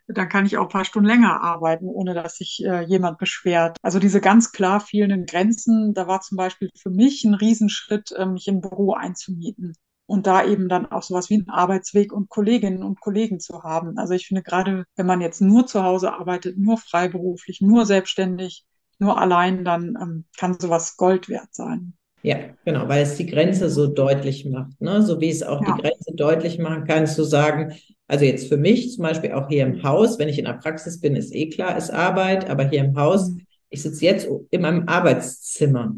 [0.09, 3.77] dann kann ich auch ein paar Stunden länger arbeiten, ohne dass sich äh, jemand beschwert.
[3.83, 8.27] Also diese ganz klar fehlenden Grenzen, da war zum Beispiel für mich ein Riesenschritt, äh,
[8.27, 9.75] mich im Büro einzumieten
[10.07, 13.99] und da eben dann auch sowas wie einen Arbeitsweg und Kolleginnen und Kollegen zu haben.
[13.99, 18.65] Also ich finde gerade, wenn man jetzt nur zu Hause arbeitet, nur freiberuflich, nur selbstständig,
[18.99, 21.98] nur allein, dann ähm, kann sowas Gold wert sein.
[22.23, 25.03] Ja, genau, weil es die Grenze so deutlich macht, ne?
[25.03, 25.75] So wie es auch ja.
[25.75, 27.75] die Grenze deutlich machen kann, zu sagen,
[28.09, 31.01] also jetzt für mich zum Beispiel auch hier im Haus, wenn ich in der Praxis
[31.01, 33.43] bin, ist eh klar, ist Arbeit, aber hier im Haus, mhm.
[33.71, 35.95] ich sitze jetzt in meinem Arbeitszimmer.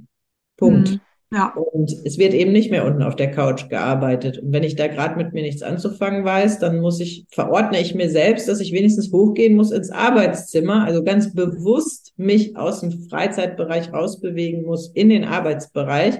[0.57, 0.91] Punkt.
[0.91, 1.01] Mhm.
[1.33, 1.53] Ja.
[1.55, 4.39] Und es wird eben nicht mehr unten auf der Couch gearbeitet.
[4.39, 7.95] Und wenn ich da gerade mit mir nichts anzufangen weiß, dann muss ich, verordne ich
[7.95, 13.09] mir selbst, dass ich wenigstens hochgehen muss ins Arbeitszimmer, also ganz bewusst mich aus dem
[13.09, 16.19] Freizeitbereich rausbewegen muss in den Arbeitsbereich.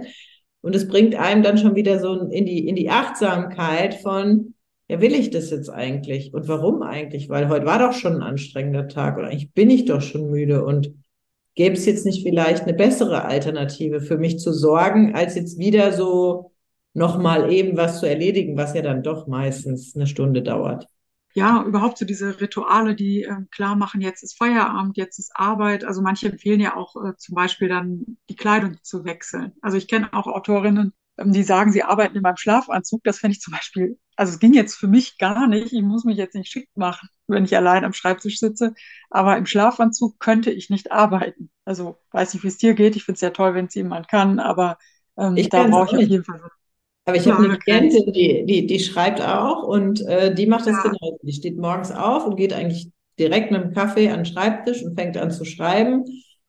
[0.61, 4.55] Und es bringt einem dann schon wieder so in die, in die Achtsamkeit von,
[4.87, 6.33] ja, will ich das jetzt eigentlich?
[6.35, 7.29] Und warum eigentlich?
[7.29, 10.65] Weil heute war doch schon ein anstrengender Tag und eigentlich bin ich doch schon müde
[10.65, 10.93] und
[11.55, 15.93] gäbe es jetzt nicht vielleicht eine bessere Alternative für mich zu sorgen, als jetzt wieder
[15.93, 16.53] so
[16.95, 20.87] nochmal eben was zu erledigen, was ja dann doch meistens eine Stunde dauert.
[21.35, 25.85] Ja, überhaupt so diese Rituale, die äh, klar machen, jetzt ist Feierabend, jetzt ist Arbeit.
[25.85, 29.53] Also manche empfehlen ja auch äh, zum Beispiel dann die Kleidung zu wechseln.
[29.61, 33.05] Also ich kenne auch Autorinnen, ähm, die sagen, sie arbeiten in meinem Schlafanzug.
[33.05, 35.73] Das fände ich zum Beispiel, also es ging jetzt für mich gar nicht.
[35.73, 38.75] Ich muss mich jetzt nicht schick machen, wenn ich allein am Schreibtisch sitze.
[39.09, 41.49] Aber im Schlafanzug könnte ich nicht arbeiten.
[41.65, 42.97] Also weiß nicht, wie es dir geht.
[42.97, 44.77] Ich finde es ja toll, wenn es jemand kann, aber
[45.17, 46.39] ähm, ich da brauche ich auf jeden Fall.
[47.07, 50.75] Aber ich habe eine Klientin, die, die, die schreibt auch und äh, die macht das
[50.75, 50.83] ja.
[50.83, 51.19] genau.
[51.23, 54.97] Die steht morgens auf und geht eigentlich direkt mit dem Kaffee an den Schreibtisch und
[54.97, 56.05] fängt an zu schreiben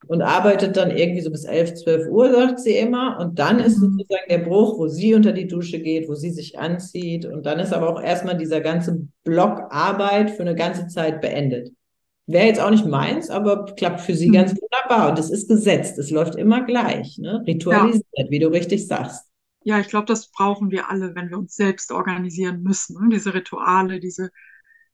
[0.07, 3.19] und arbeitet dann irgendwie so bis 11, 12 Uhr, sagt sie immer.
[3.19, 3.97] Und dann ist mhm.
[3.97, 7.25] sozusagen der Bruch, wo sie unter die Dusche geht, wo sie sich anzieht.
[7.25, 11.71] Und dann ist aber auch erstmal dieser ganze Block Arbeit für eine ganze Zeit beendet.
[12.27, 14.33] Wäre jetzt auch nicht meins, aber klappt für sie mhm.
[14.33, 15.11] ganz wunderbar.
[15.11, 15.97] Und es ist gesetzt.
[15.97, 17.43] Es läuft immer gleich, ne?
[17.45, 18.25] ritualisiert, ja.
[18.29, 19.27] wie du richtig sagst.
[19.63, 22.99] Ja, ich glaube, das brauchen wir alle, wenn wir uns selbst organisieren müssen.
[22.99, 23.09] Ne?
[23.11, 24.31] Diese Rituale, diese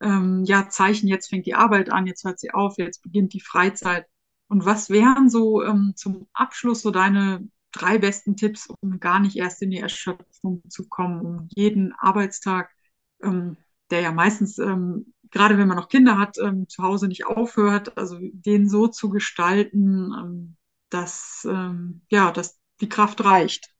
[0.01, 3.39] ähm, ja, Zeichen, jetzt fängt die Arbeit an, jetzt hört sie auf, jetzt beginnt die
[3.39, 4.05] Freizeit
[4.47, 9.35] und was wären so ähm, zum Abschluss so deine drei besten Tipps, um gar nicht
[9.35, 12.71] erst in die Erschöpfung zu kommen, um jeden Arbeitstag,
[13.21, 13.57] ähm,
[13.91, 17.97] der ja meistens, ähm, gerade wenn man noch Kinder hat, ähm, zu Hause nicht aufhört,
[17.97, 20.55] also den so zu gestalten, ähm,
[20.89, 23.73] dass, ähm, ja, dass die Kraft reicht?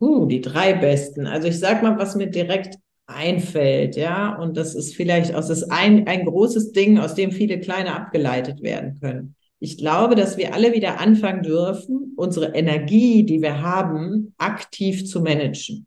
[0.00, 1.26] Uh, die drei besten.
[1.26, 2.76] Also ich sag mal, was mir direkt
[3.06, 7.60] einfällt, ja, und das ist vielleicht aus das ein, ein großes Ding, aus dem viele
[7.60, 13.42] kleine abgeleitet werden können ich glaube, dass wir alle wieder anfangen dürfen, unsere Energie, die
[13.42, 15.86] wir haben, aktiv zu managen.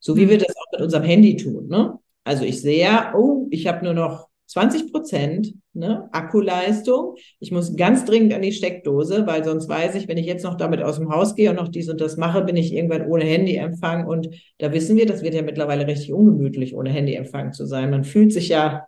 [0.00, 0.42] So wie wir mhm.
[0.42, 1.68] das auch mit unserem Handy tun.
[1.68, 1.98] Ne?
[2.24, 7.14] Also ich sehe, oh, ich habe nur noch 20 Prozent ne, Akkuleistung.
[7.38, 10.56] Ich muss ganz dringend an die Steckdose, weil sonst weiß ich, wenn ich jetzt noch
[10.56, 13.24] damit aus dem Haus gehe und noch dies und das mache, bin ich irgendwann ohne
[13.24, 14.06] Handyempfang.
[14.06, 17.90] Und da wissen wir, das wird ja mittlerweile richtig ungemütlich, ohne Handyempfang zu sein.
[17.90, 18.86] Man fühlt sich ja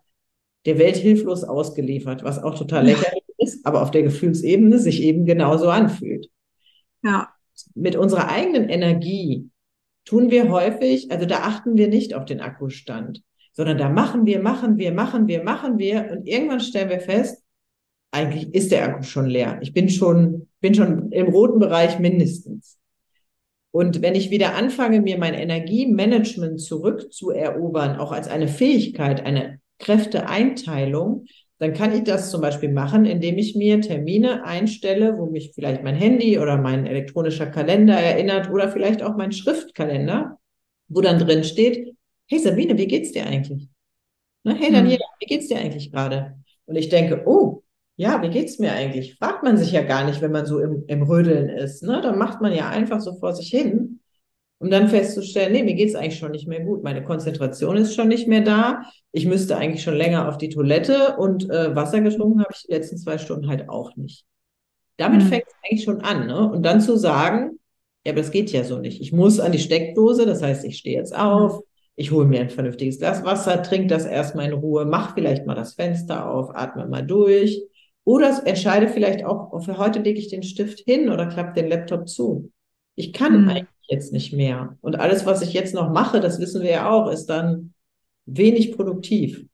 [0.66, 5.26] der Welt hilflos ausgeliefert, was auch total lächerlich ist, aber auf der Gefühlsebene sich eben
[5.26, 6.28] genauso anfühlt.
[7.02, 7.30] Ja.
[7.74, 9.50] Mit unserer eigenen Energie
[10.04, 13.22] tun wir häufig, also da achten wir nicht auf den Akkustand
[13.54, 17.42] sondern da machen wir, machen wir, machen wir, machen wir und irgendwann stellen wir fest,
[18.10, 19.58] eigentlich ist der Akku schon leer.
[19.62, 22.78] Ich bin schon, bin schon im roten Bereich mindestens.
[23.70, 31.26] Und wenn ich wieder anfange, mir mein Energiemanagement zurückzuerobern, auch als eine Fähigkeit, eine Kräfteeinteilung,
[31.64, 35.82] dann kann ich das zum Beispiel machen, indem ich mir Termine einstelle, wo mich vielleicht
[35.82, 40.38] mein Handy oder mein elektronischer Kalender erinnert oder vielleicht auch mein Schriftkalender,
[40.88, 41.96] wo dann drin steht,
[42.26, 43.70] hey Sabine, wie geht's dir eigentlich?
[44.42, 44.54] Ne?
[44.54, 45.16] Hey Daniela, hm.
[45.20, 46.34] wie geht's dir eigentlich gerade?
[46.66, 47.62] Und ich denke, oh,
[47.96, 49.14] ja, wie geht's mir eigentlich?
[49.14, 51.82] Fragt man sich ja gar nicht, wenn man so im, im Rödeln ist.
[51.82, 52.02] Ne?
[52.02, 54.00] Dann macht man ja einfach so vor sich hin,
[54.64, 56.82] um dann festzustellen, nee, mir geht's eigentlich schon nicht mehr gut.
[56.82, 58.84] Meine Konzentration ist schon nicht mehr da.
[59.12, 62.72] Ich müsste eigentlich schon länger auf die Toilette und äh, Wasser getrunken habe ich die
[62.72, 64.24] letzten zwei Stunden halt auch nicht.
[64.96, 65.26] Damit mhm.
[65.26, 66.26] fängt es eigentlich schon an.
[66.26, 66.50] Ne?
[66.50, 67.58] Und dann zu sagen,
[68.06, 69.02] ja, aber das geht ja so nicht.
[69.02, 71.60] Ich muss an die Steckdose, das heißt, ich stehe jetzt auf,
[71.94, 75.54] ich hole mir ein vernünftiges Glas Wasser, trinke das erstmal in Ruhe, mach vielleicht mal
[75.54, 77.62] das Fenster auf, atme mal durch.
[78.04, 82.08] Oder entscheide vielleicht auch, für heute lege ich den Stift hin oder klappe den Laptop
[82.08, 82.50] zu.
[82.94, 83.48] Ich kann mhm.
[83.50, 84.76] eigentlich jetzt nicht mehr.
[84.80, 87.74] Und alles, was ich jetzt noch mache, das wissen wir ja auch, ist dann
[88.26, 89.44] wenig produktiv.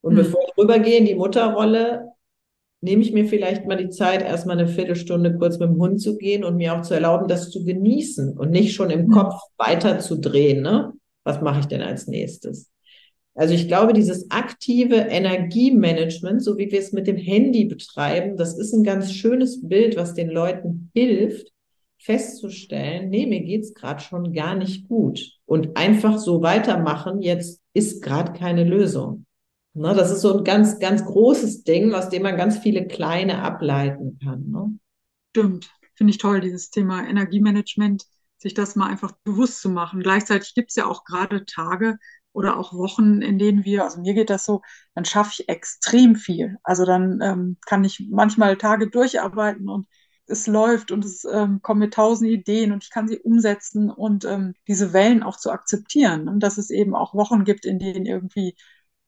[0.00, 0.18] Und mhm.
[0.18, 2.08] bevor ich rübergehe in die Mutterrolle,
[2.80, 6.16] nehme ich mir vielleicht mal die Zeit, erstmal eine Viertelstunde kurz mit dem Hund zu
[6.16, 9.10] gehen und mir auch zu erlauben, das zu genießen und nicht schon im mhm.
[9.10, 10.62] Kopf weiterzudrehen.
[10.62, 10.92] Ne?
[11.28, 12.70] was mache ich denn als nächstes?
[13.34, 18.58] Also ich glaube, dieses aktive Energiemanagement, so wie wir es mit dem Handy betreiben, das
[18.58, 21.52] ist ein ganz schönes Bild, was den Leuten hilft,
[21.98, 25.20] festzustellen, nee, mir geht's gerade schon gar nicht gut.
[25.44, 29.26] Und einfach so weitermachen, jetzt ist gerade keine Lösung.
[29.74, 33.42] Ne, das ist so ein ganz, ganz großes Ding, aus dem man ganz viele kleine
[33.42, 34.50] ableiten kann.
[34.50, 34.78] Ne?
[35.30, 38.04] Stimmt, finde ich toll, dieses Thema Energiemanagement
[38.38, 40.00] sich das mal einfach bewusst zu machen.
[40.00, 41.98] Gleichzeitig gibt es ja auch gerade Tage
[42.32, 44.62] oder auch Wochen, in denen wir, also mir geht das so,
[44.94, 46.56] dann schaffe ich extrem viel.
[46.62, 49.86] Also dann ähm, kann ich manchmal Tage durcharbeiten und
[50.28, 54.24] es läuft und es ähm, kommen mir tausend Ideen und ich kann sie umsetzen und
[54.24, 56.28] ähm, diese Wellen auch zu akzeptieren.
[56.28, 58.54] Und dass es eben auch Wochen gibt, in denen irgendwie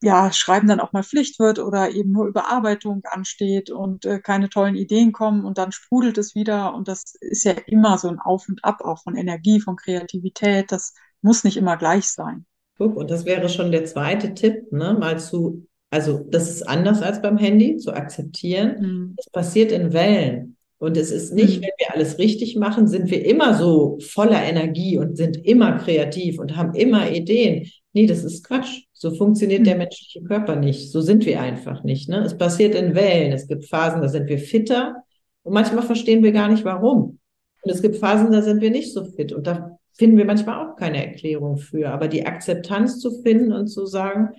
[0.02, 4.48] ja, Schreiben dann auch mal Pflicht wird oder eben nur Überarbeitung ansteht und äh, keine
[4.48, 6.74] tollen Ideen kommen und dann sprudelt es wieder.
[6.74, 10.72] Und das ist ja immer so ein Auf und Ab auch von Energie, von Kreativität.
[10.72, 12.46] Das muss nicht immer gleich sein.
[12.78, 14.96] Guck, und das wäre schon der zweite Tipp, ne?
[14.98, 18.76] Mal zu, also das ist anders als beim Handy, zu akzeptieren.
[18.80, 19.14] Mhm.
[19.18, 20.56] Es passiert in Wellen.
[20.80, 21.64] Und es ist nicht, mhm.
[21.64, 26.38] wenn wir alles richtig machen, sind wir immer so voller Energie und sind immer kreativ
[26.38, 27.70] und haben immer Ideen.
[27.92, 28.84] Nee, das ist Quatsch.
[28.94, 29.80] So funktioniert der hm.
[29.80, 30.90] menschliche Körper nicht.
[30.90, 32.08] So sind wir einfach nicht.
[32.08, 32.22] Ne?
[32.24, 33.32] Es passiert in Wellen.
[33.32, 34.96] Es gibt Phasen, da sind wir fitter
[35.42, 37.18] und manchmal verstehen wir gar nicht warum.
[37.62, 40.64] Und es gibt Phasen, da sind wir nicht so fit und da finden wir manchmal
[40.66, 41.90] auch keine Erklärung für.
[41.90, 44.30] Aber die Akzeptanz zu finden und zu sagen,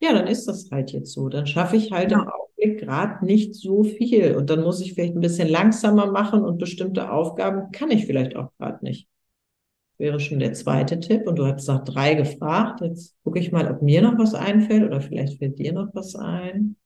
[0.00, 1.28] ja, dann ist das halt jetzt so.
[1.28, 2.22] Dann schaffe ich halt ja.
[2.22, 2.28] im
[2.58, 4.36] Augenblick gerade nicht so viel.
[4.36, 8.36] Und dann muss ich vielleicht ein bisschen langsamer machen und bestimmte Aufgaben kann ich vielleicht
[8.36, 9.08] auch gerade nicht
[9.98, 11.26] wäre schon der zweite Tipp.
[11.26, 12.80] Und du hast nach drei gefragt.
[12.80, 16.14] Jetzt gucke ich mal, ob mir noch was einfällt oder vielleicht fällt dir noch was
[16.14, 16.76] ein.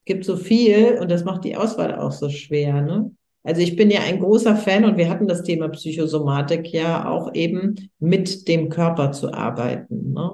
[0.00, 2.82] Es gibt so viel und das macht die Auswahl auch so schwer.
[2.82, 3.12] Ne?
[3.44, 7.32] Also ich bin ja ein großer Fan und wir hatten das Thema Psychosomatik ja auch
[7.34, 10.12] eben mit dem Körper zu arbeiten.
[10.12, 10.32] Ne?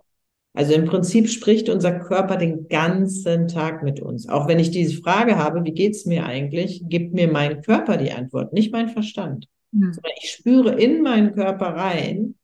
[0.58, 4.28] Also im Prinzip spricht unser Körper den ganzen Tag mit uns.
[4.28, 8.10] Auch wenn ich diese Frage habe, wie geht's mir eigentlich, gibt mir mein Körper die
[8.10, 9.46] Antwort, nicht mein Verstand.
[9.70, 9.92] Mhm.
[9.92, 12.34] Sondern ich spüre in meinen Körper rein.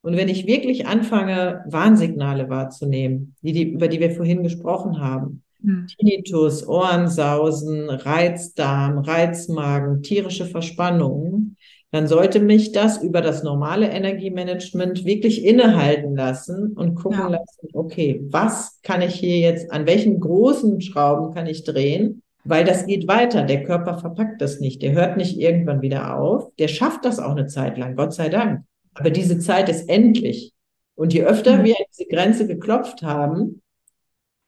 [0.00, 5.42] Und wenn ich wirklich anfange, Warnsignale wahrzunehmen, die, die, über die wir vorhin gesprochen haben,
[5.60, 5.88] mhm.
[5.88, 11.58] Tinnitus, Ohrensausen, Reizdarm, Reizmagen, tierische Verspannungen,
[11.90, 17.28] dann sollte mich das über das normale Energiemanagement wirklich innehalten lassen und gucken ja.
[17.28, 22.64] lassen, okay, was kann ich hier jetzt, an welchen großen Schrauben kann ich drehen, weil
[22.64, 23.42] das geht weiter.
[23.42, 24.82] Der Körper verpackt das nicht.
[24.82, 26.50] Der hört nicht irgendwann wieder auf.
[26.58, 28.64] Der schafft das auch eine Zeit lang, Gott sei Dank.
[28.94, 30.52] Aber diese Zeit ist endlich.
[30.94, 33.62] Und je öfter wir diese Grenze geklopft haben,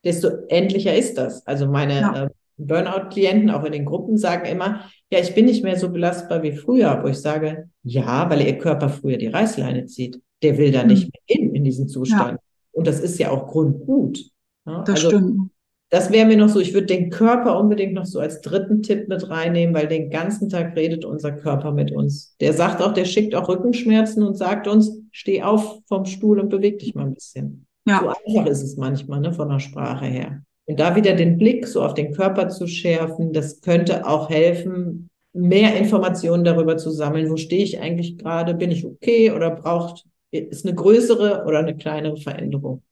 [0.04, 1.46] desto endlicher ist das.
[1.46, 2.24] Also meine ja.
[2.24, 6.42] äh, Burnout-Klienten auch in den Gruppen sagen immer, ja, ich bin nicht mehr so belastbar
[6.42, 10.20] wie früher, wo ich sage, ja, weil ihr Körper früher die Reißleine zieht.
[10.42, 12.32] Der will da nicht mehr hin in diesen Zustand.
[12.32, 12.38] Ja.
[12.72, 14.20] Und das ist ja auch grundgut.
[14.66, 14.82] Ja?
[14.84, 15.50] Das also, stimmt.
[15.90, 19.08] das wäre mir noch so, ich würde den Körper unbedingt noch so als dritten Tipp
[19.08, 22.36] mit reinnehmen, weil den ganzen Tag redet unser Körper mit uns.
[22.40, 26.50] Der sagt auch, der schickt auch Rückenschmerzen und sagt uns, steh auf vom Stuhl und
[26.50, 27.66] beweg dich mal ein bisschen.
[27.84, 28.00] Ja.
[28.00, 30.42] So einfach ist es manchmal, ne, von der Sprache her.
[30.70, 35.10] Und da wieder den Blick so auf den Körper zu schärfen, das könnte auch helfen,
[35.32, 37.28] mehr Informationen darüber zu sammeln.
[37.28, 38.54] Wo stehe ich eigentlich gerade?
[38.54, 42.84] Bin ich okay oder braucht, ist eine größere oder eine kleinere Veränderung?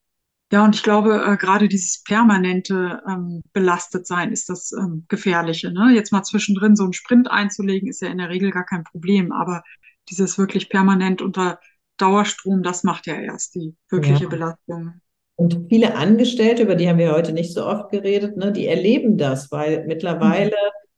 [0.51, 5.71] Ja, und ich glaube, äh, gerade dieses permanente ähm, belastet sein ist das ähm, Gefährliche.
[5.71, 5.93] Ne?
[5.93, 9.31] Jetzt mal zwischendrin so einen Sprint einzulegen, ist ja in der Regel gar kein Problem.
[9.31, 9.63] Aber
[10.09, 11.59] dieses wirklich permanent unter
[11.95, 14.29] Dauerstrom, das macht ja erst die wirkliche ja.
[14.29, 14.99] Belastung.
[15.39, 19.17] Und viele Angestellte, über die haben wir heute nicht so oft geredet, ne, die erleben
[19.17, 20.51] das, weil mittlerweile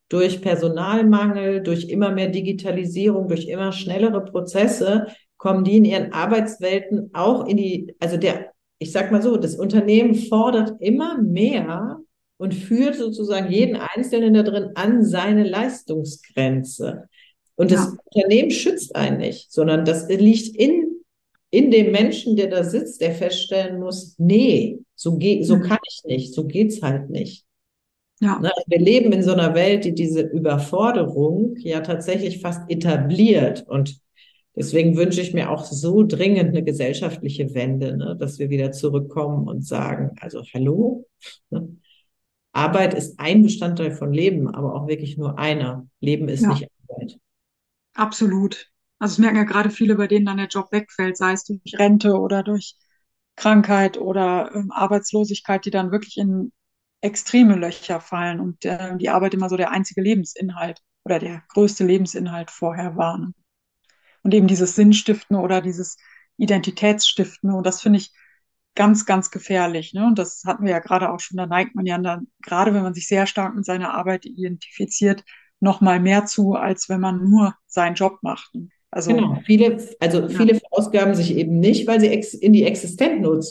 [0.09, 7.11] durch Personalmangel, durch immer mehr Digitalisierung, durch immer schnellere Prozesse kommen die in ihren Arbeitswelten
[7.13, 11.99] auch in die, also der ich sag mal so, das Unternehmen fordert immer mehr
[12.37, 17.07] und führt sozusagen jeden Einzelnen da drin an seine Leistungsgrenze.
[17.53, 17.93] Und das ja.
[18.05, 20.90] Unternehmen schützt einen nicht, sondern das liegt in,
[21.51, 25.63] in dem Menschen, der da sitzt, der feststellen muss, nee, so geht, so mhm.
[25.63, 27.45] kann ich nicht, so geht's halt nicht.
[28.19, 28.39] Ja.
[28.39, 34.01] Ne, wir leben in so einer Welt, die diese Überforderung ja tatsächlich fast etabliert und
[34.55, 39.47] Deswegen wünsche ich mir auch so dringend eine gesellschaftliche Wende, ne, dass wir wieder zurückkommen
[39.47, 41.07] und sagen, also hallo,
[41.49, 41.77] ne?
[42.53, 45.87] Arbeit ist ein Bestandteil von Leben, aber auch wirklich nur einer.
[46.01, 46.49] Leben ist ja.
[46.49, 47.17] nicht Arbeit.
[47.93, 48.70] Absolut.
[49.01, 51.61] Also es merken ja gerade viele, bei denen dann der Job wegfällt, sei es durch
[51.77, 52.75] Rente oder durch
[53.35, 56.51] Krankheit oder ähm, Arbeitslosigkeit, die dann wirklich in
[57.01, 61.83] extreme Löcher fallen und äh, die Arbeit immer so der einzige Lebensinhalt oder der größte
[61.85, 63.17] Lebensinhalt vorher war.
[63.17, 63.33] Ne?
[64.23, 65.97] und eben dieses Sinnstiften oder dieses
[66.37, 67.51] Identitätsstiften.
[67.51, 68.11] Und das finde ich
[68.75, 69.93] ganz, ganz gefährlich.
[69.93, 70.05] Ne?
[70.05, 72.83] Und das hatten wir ja gerade auch schon, da neigt man ja dann, gerade wenn
[72.83, 75.23] man sich sehr stark mit seiner Arbeit identifiziert,
[75.59, 78.51] noch mal mehr zu, als wenn man nur seinen Job macht.
[78.91, 80.59] Also, genau, viele, also viele ja.
[80.59, 83.45] verausgaben sich eben nicht, weil sie ex, in die Existenznot,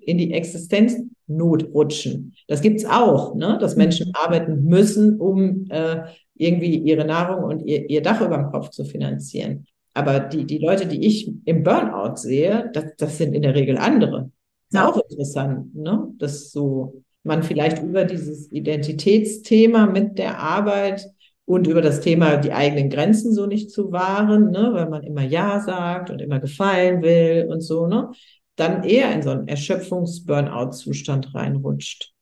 [0.00, 2.34] in die Existenznot rutschen.
[2.48, 3.58] Das gibt's auch, ne?
[3.60, 4.14] dass Menschen mhm.
[4.14, 8.86] arbeiten müssen, um äh, irgendwie ihre Nahrung und ihr, ihr Dach über dem Kopf zu
[8.86, 9.66] finanzieren.
[9.92, 13.76] Aber die, die Leute, die ich im Burnout sehe, das, das sind in der Regel
[13.76, 14.30] andere.
[14.70, 14.88] Ist ja.
[14.88, 16.08] auch interessant, ne?
[16.18, 21.06] Dass so man vielleicht über dieses Identitätsthema mit der Arbeit
[21.46, 25.22] und über das Thema, die eigenen Grenzen so nicht zu wahren, ne, weil man immer
[25.22, 28.10] Ja sagt und immer gefallen will und so, ne,
[28.56, 32.12] dann eher in so einen Erschöpfungs-Burnout-Zustand reinrutscht.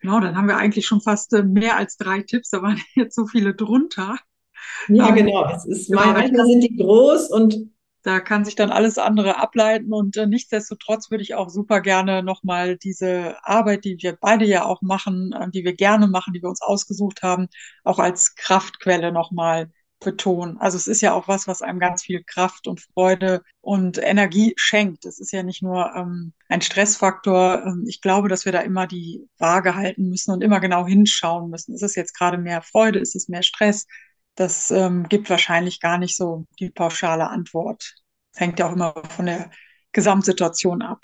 [0.00, 3.14] Genau, dann haben wir eigentlich schon fast äh, mehr als drei Tipps, da waren jetzt
[3.14, 4.16] so viele drunter.
[4.88, 5.48] Ja, ähm, genau.
[5.54, 7.70] Es ist genau, manchmal sind die groß und
[8.06, 12.22] da kann sich dann alles andere ableiten und äh, nichtsdestotrotz würde ich auch super gerne
[12.22, 16.40] nochmal diese Arbeit, die wir beide ja auch machen, äh, die wir gerne machen, die
[16.40, 17.48] wir uns ausgesucht haben,
[17.82, 20.56] auch als Kraftquelle nochmal betonen.
[20.58, 24.54] Also es ist ja auch was, was einem ganz viel Kraft und Freude und Energie
[24.56, 25.04] schenkt.
[25.04, 27.64] Es ist ja nicht nur ähm, ein Stressfaktor.
[27.66, 31.50] Ähm, ich glaube, dass wir da immer die Waage halten müssen und immer genau hinschauen
[31.50, 31.74] müssen.
[31.74, 33.00] Ist es jetzt gerade mehr Freude?
[33.00, 33.86] Ist es mehr Stress?
[34.36, 37.94] Das ähm, gibt wahrscheinlich gar nicht so die pauschale Antwort.
[38.32, 39.50] Das hängt ja auch immer von der
[39.92, 41.00] Gesamtsituation ab.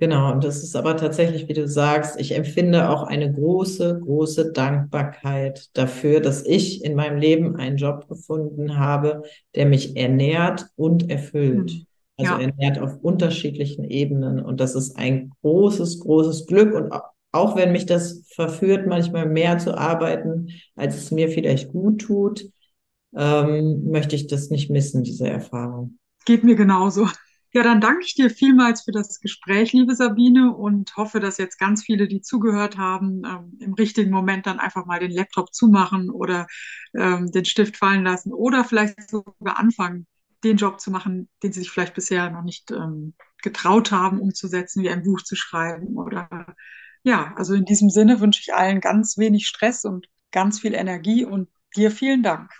[0.00, 4.50] Genau, und das ist aber tatsächlich, wie du sagst, ich empfinde auch eine große, große
[4.52, 9.22] Dankbarkeit dafür, dass ich in meinem Leben einen Job gefunden habe,
[9.54, 11.70] der mich ernährt und erfüllt.
[11.70, 11.86] Hm.
[12.16, 12.40] Also ja.
[12.40, 14.40] ernährt auf unterschiedlichen Ebenen.
[14.40, 16.92] Und das ist ein großes, großes Glück und
[17.32, 22.50] auch wenn mich das verführt, manchmal mehr zu arbeiten, als es mir vielleicht gut tut,
[23.16, 25.98] ähm, möchte ich das nicht missen, diese Erfahrung.
[26.24, 27.08] Geht mir genauso.
[27.52, 31.58] Ja, dann danke ich dir vielmals für das Gespräch, liebe Sabine, und hoffe, dass jetzt
[31.58, 36.10] ganz viele, die zugehört haben, ähm, im richtigen Moment dann einfach mal den Laptop zumachen
[36.10, 36.46] oder
[36.94, 40.06] ähm, den Stift fallen lassen oder vielleicht sogar anfangen,
[40.44, 44.84] den Job zu machen, den sie sich vielleicht bisher noch nicht ähm, getraut haben, umzusetzen,
[44.84, 46.54] wie ein Buch zu schreiben oder
[47.02, 51.24] ja, also in diesem Sinne wünsche ich allen ganz wenig Stress und ganz viel Energie
[51.24, 52.50] und dir vielen Dank.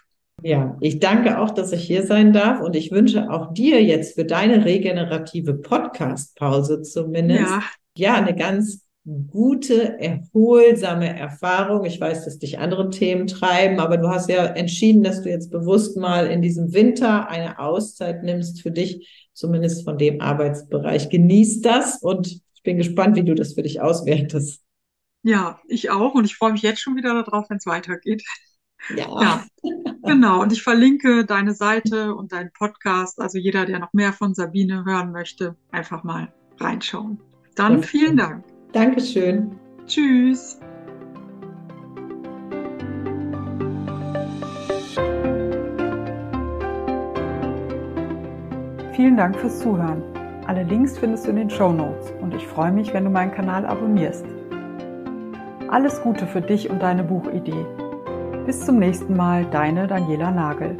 [0.43, 4.15] Ja, ich danke auch, dass ich hier sein darf und ich wünsche auch dir jetzt
[4.15, 7.63] für deine regenerative Podcast-Pause zumindest ja.
[7.95, 8.87] ja eine ganz
[9.27, 11.85] gute, erholsame Erfahrung.
[11.85, 15.51] Ich weiß, dass dich andere Themen treiben, aber du hast ja entschieden, dass du jetzt
[15.51, 21.09] bewusst mal in diesem Winter eine Auszeit nimmst für dich, zumindest von dem Arbeitsbereich.
[21.11, 24.63] Genieß das und ich bin gespannt, wie du das für dich auswertest.
[25.23, 28.23] Ja, ich auch und ich freue mich jetzt schon wieder darauf, wenn es weitergeht.
[28.95, 29.07] Ja.
[29.23, 29.45] ja.
[30.03, 33.19] Genau, und ich verlinke deine Seite und deinen Podcast.
[33.19, 37.19] Also jeder, der noch mehr von Sabine hören möchte, einfach mal reinschauen.
[37.55, 38.45] Dann vielen Dank.
[38.73, 39.59] Dankeschön.
[39.87, 40.59] Tschüss.
[48.95, 50.10] Vielen Dank fürs Zuhören.
[50.51, 53.31] Alle Links findest du in den Show Notes und ich freue mich, wenn du meinen
[53.31, 54.25] Kanal abonnierst.
[55.69, 57.65] Alles Gute für dich und deine Buchidee.
[58.47, 60.77] Bis zum nächsten Mal, deine Daniela Nagel.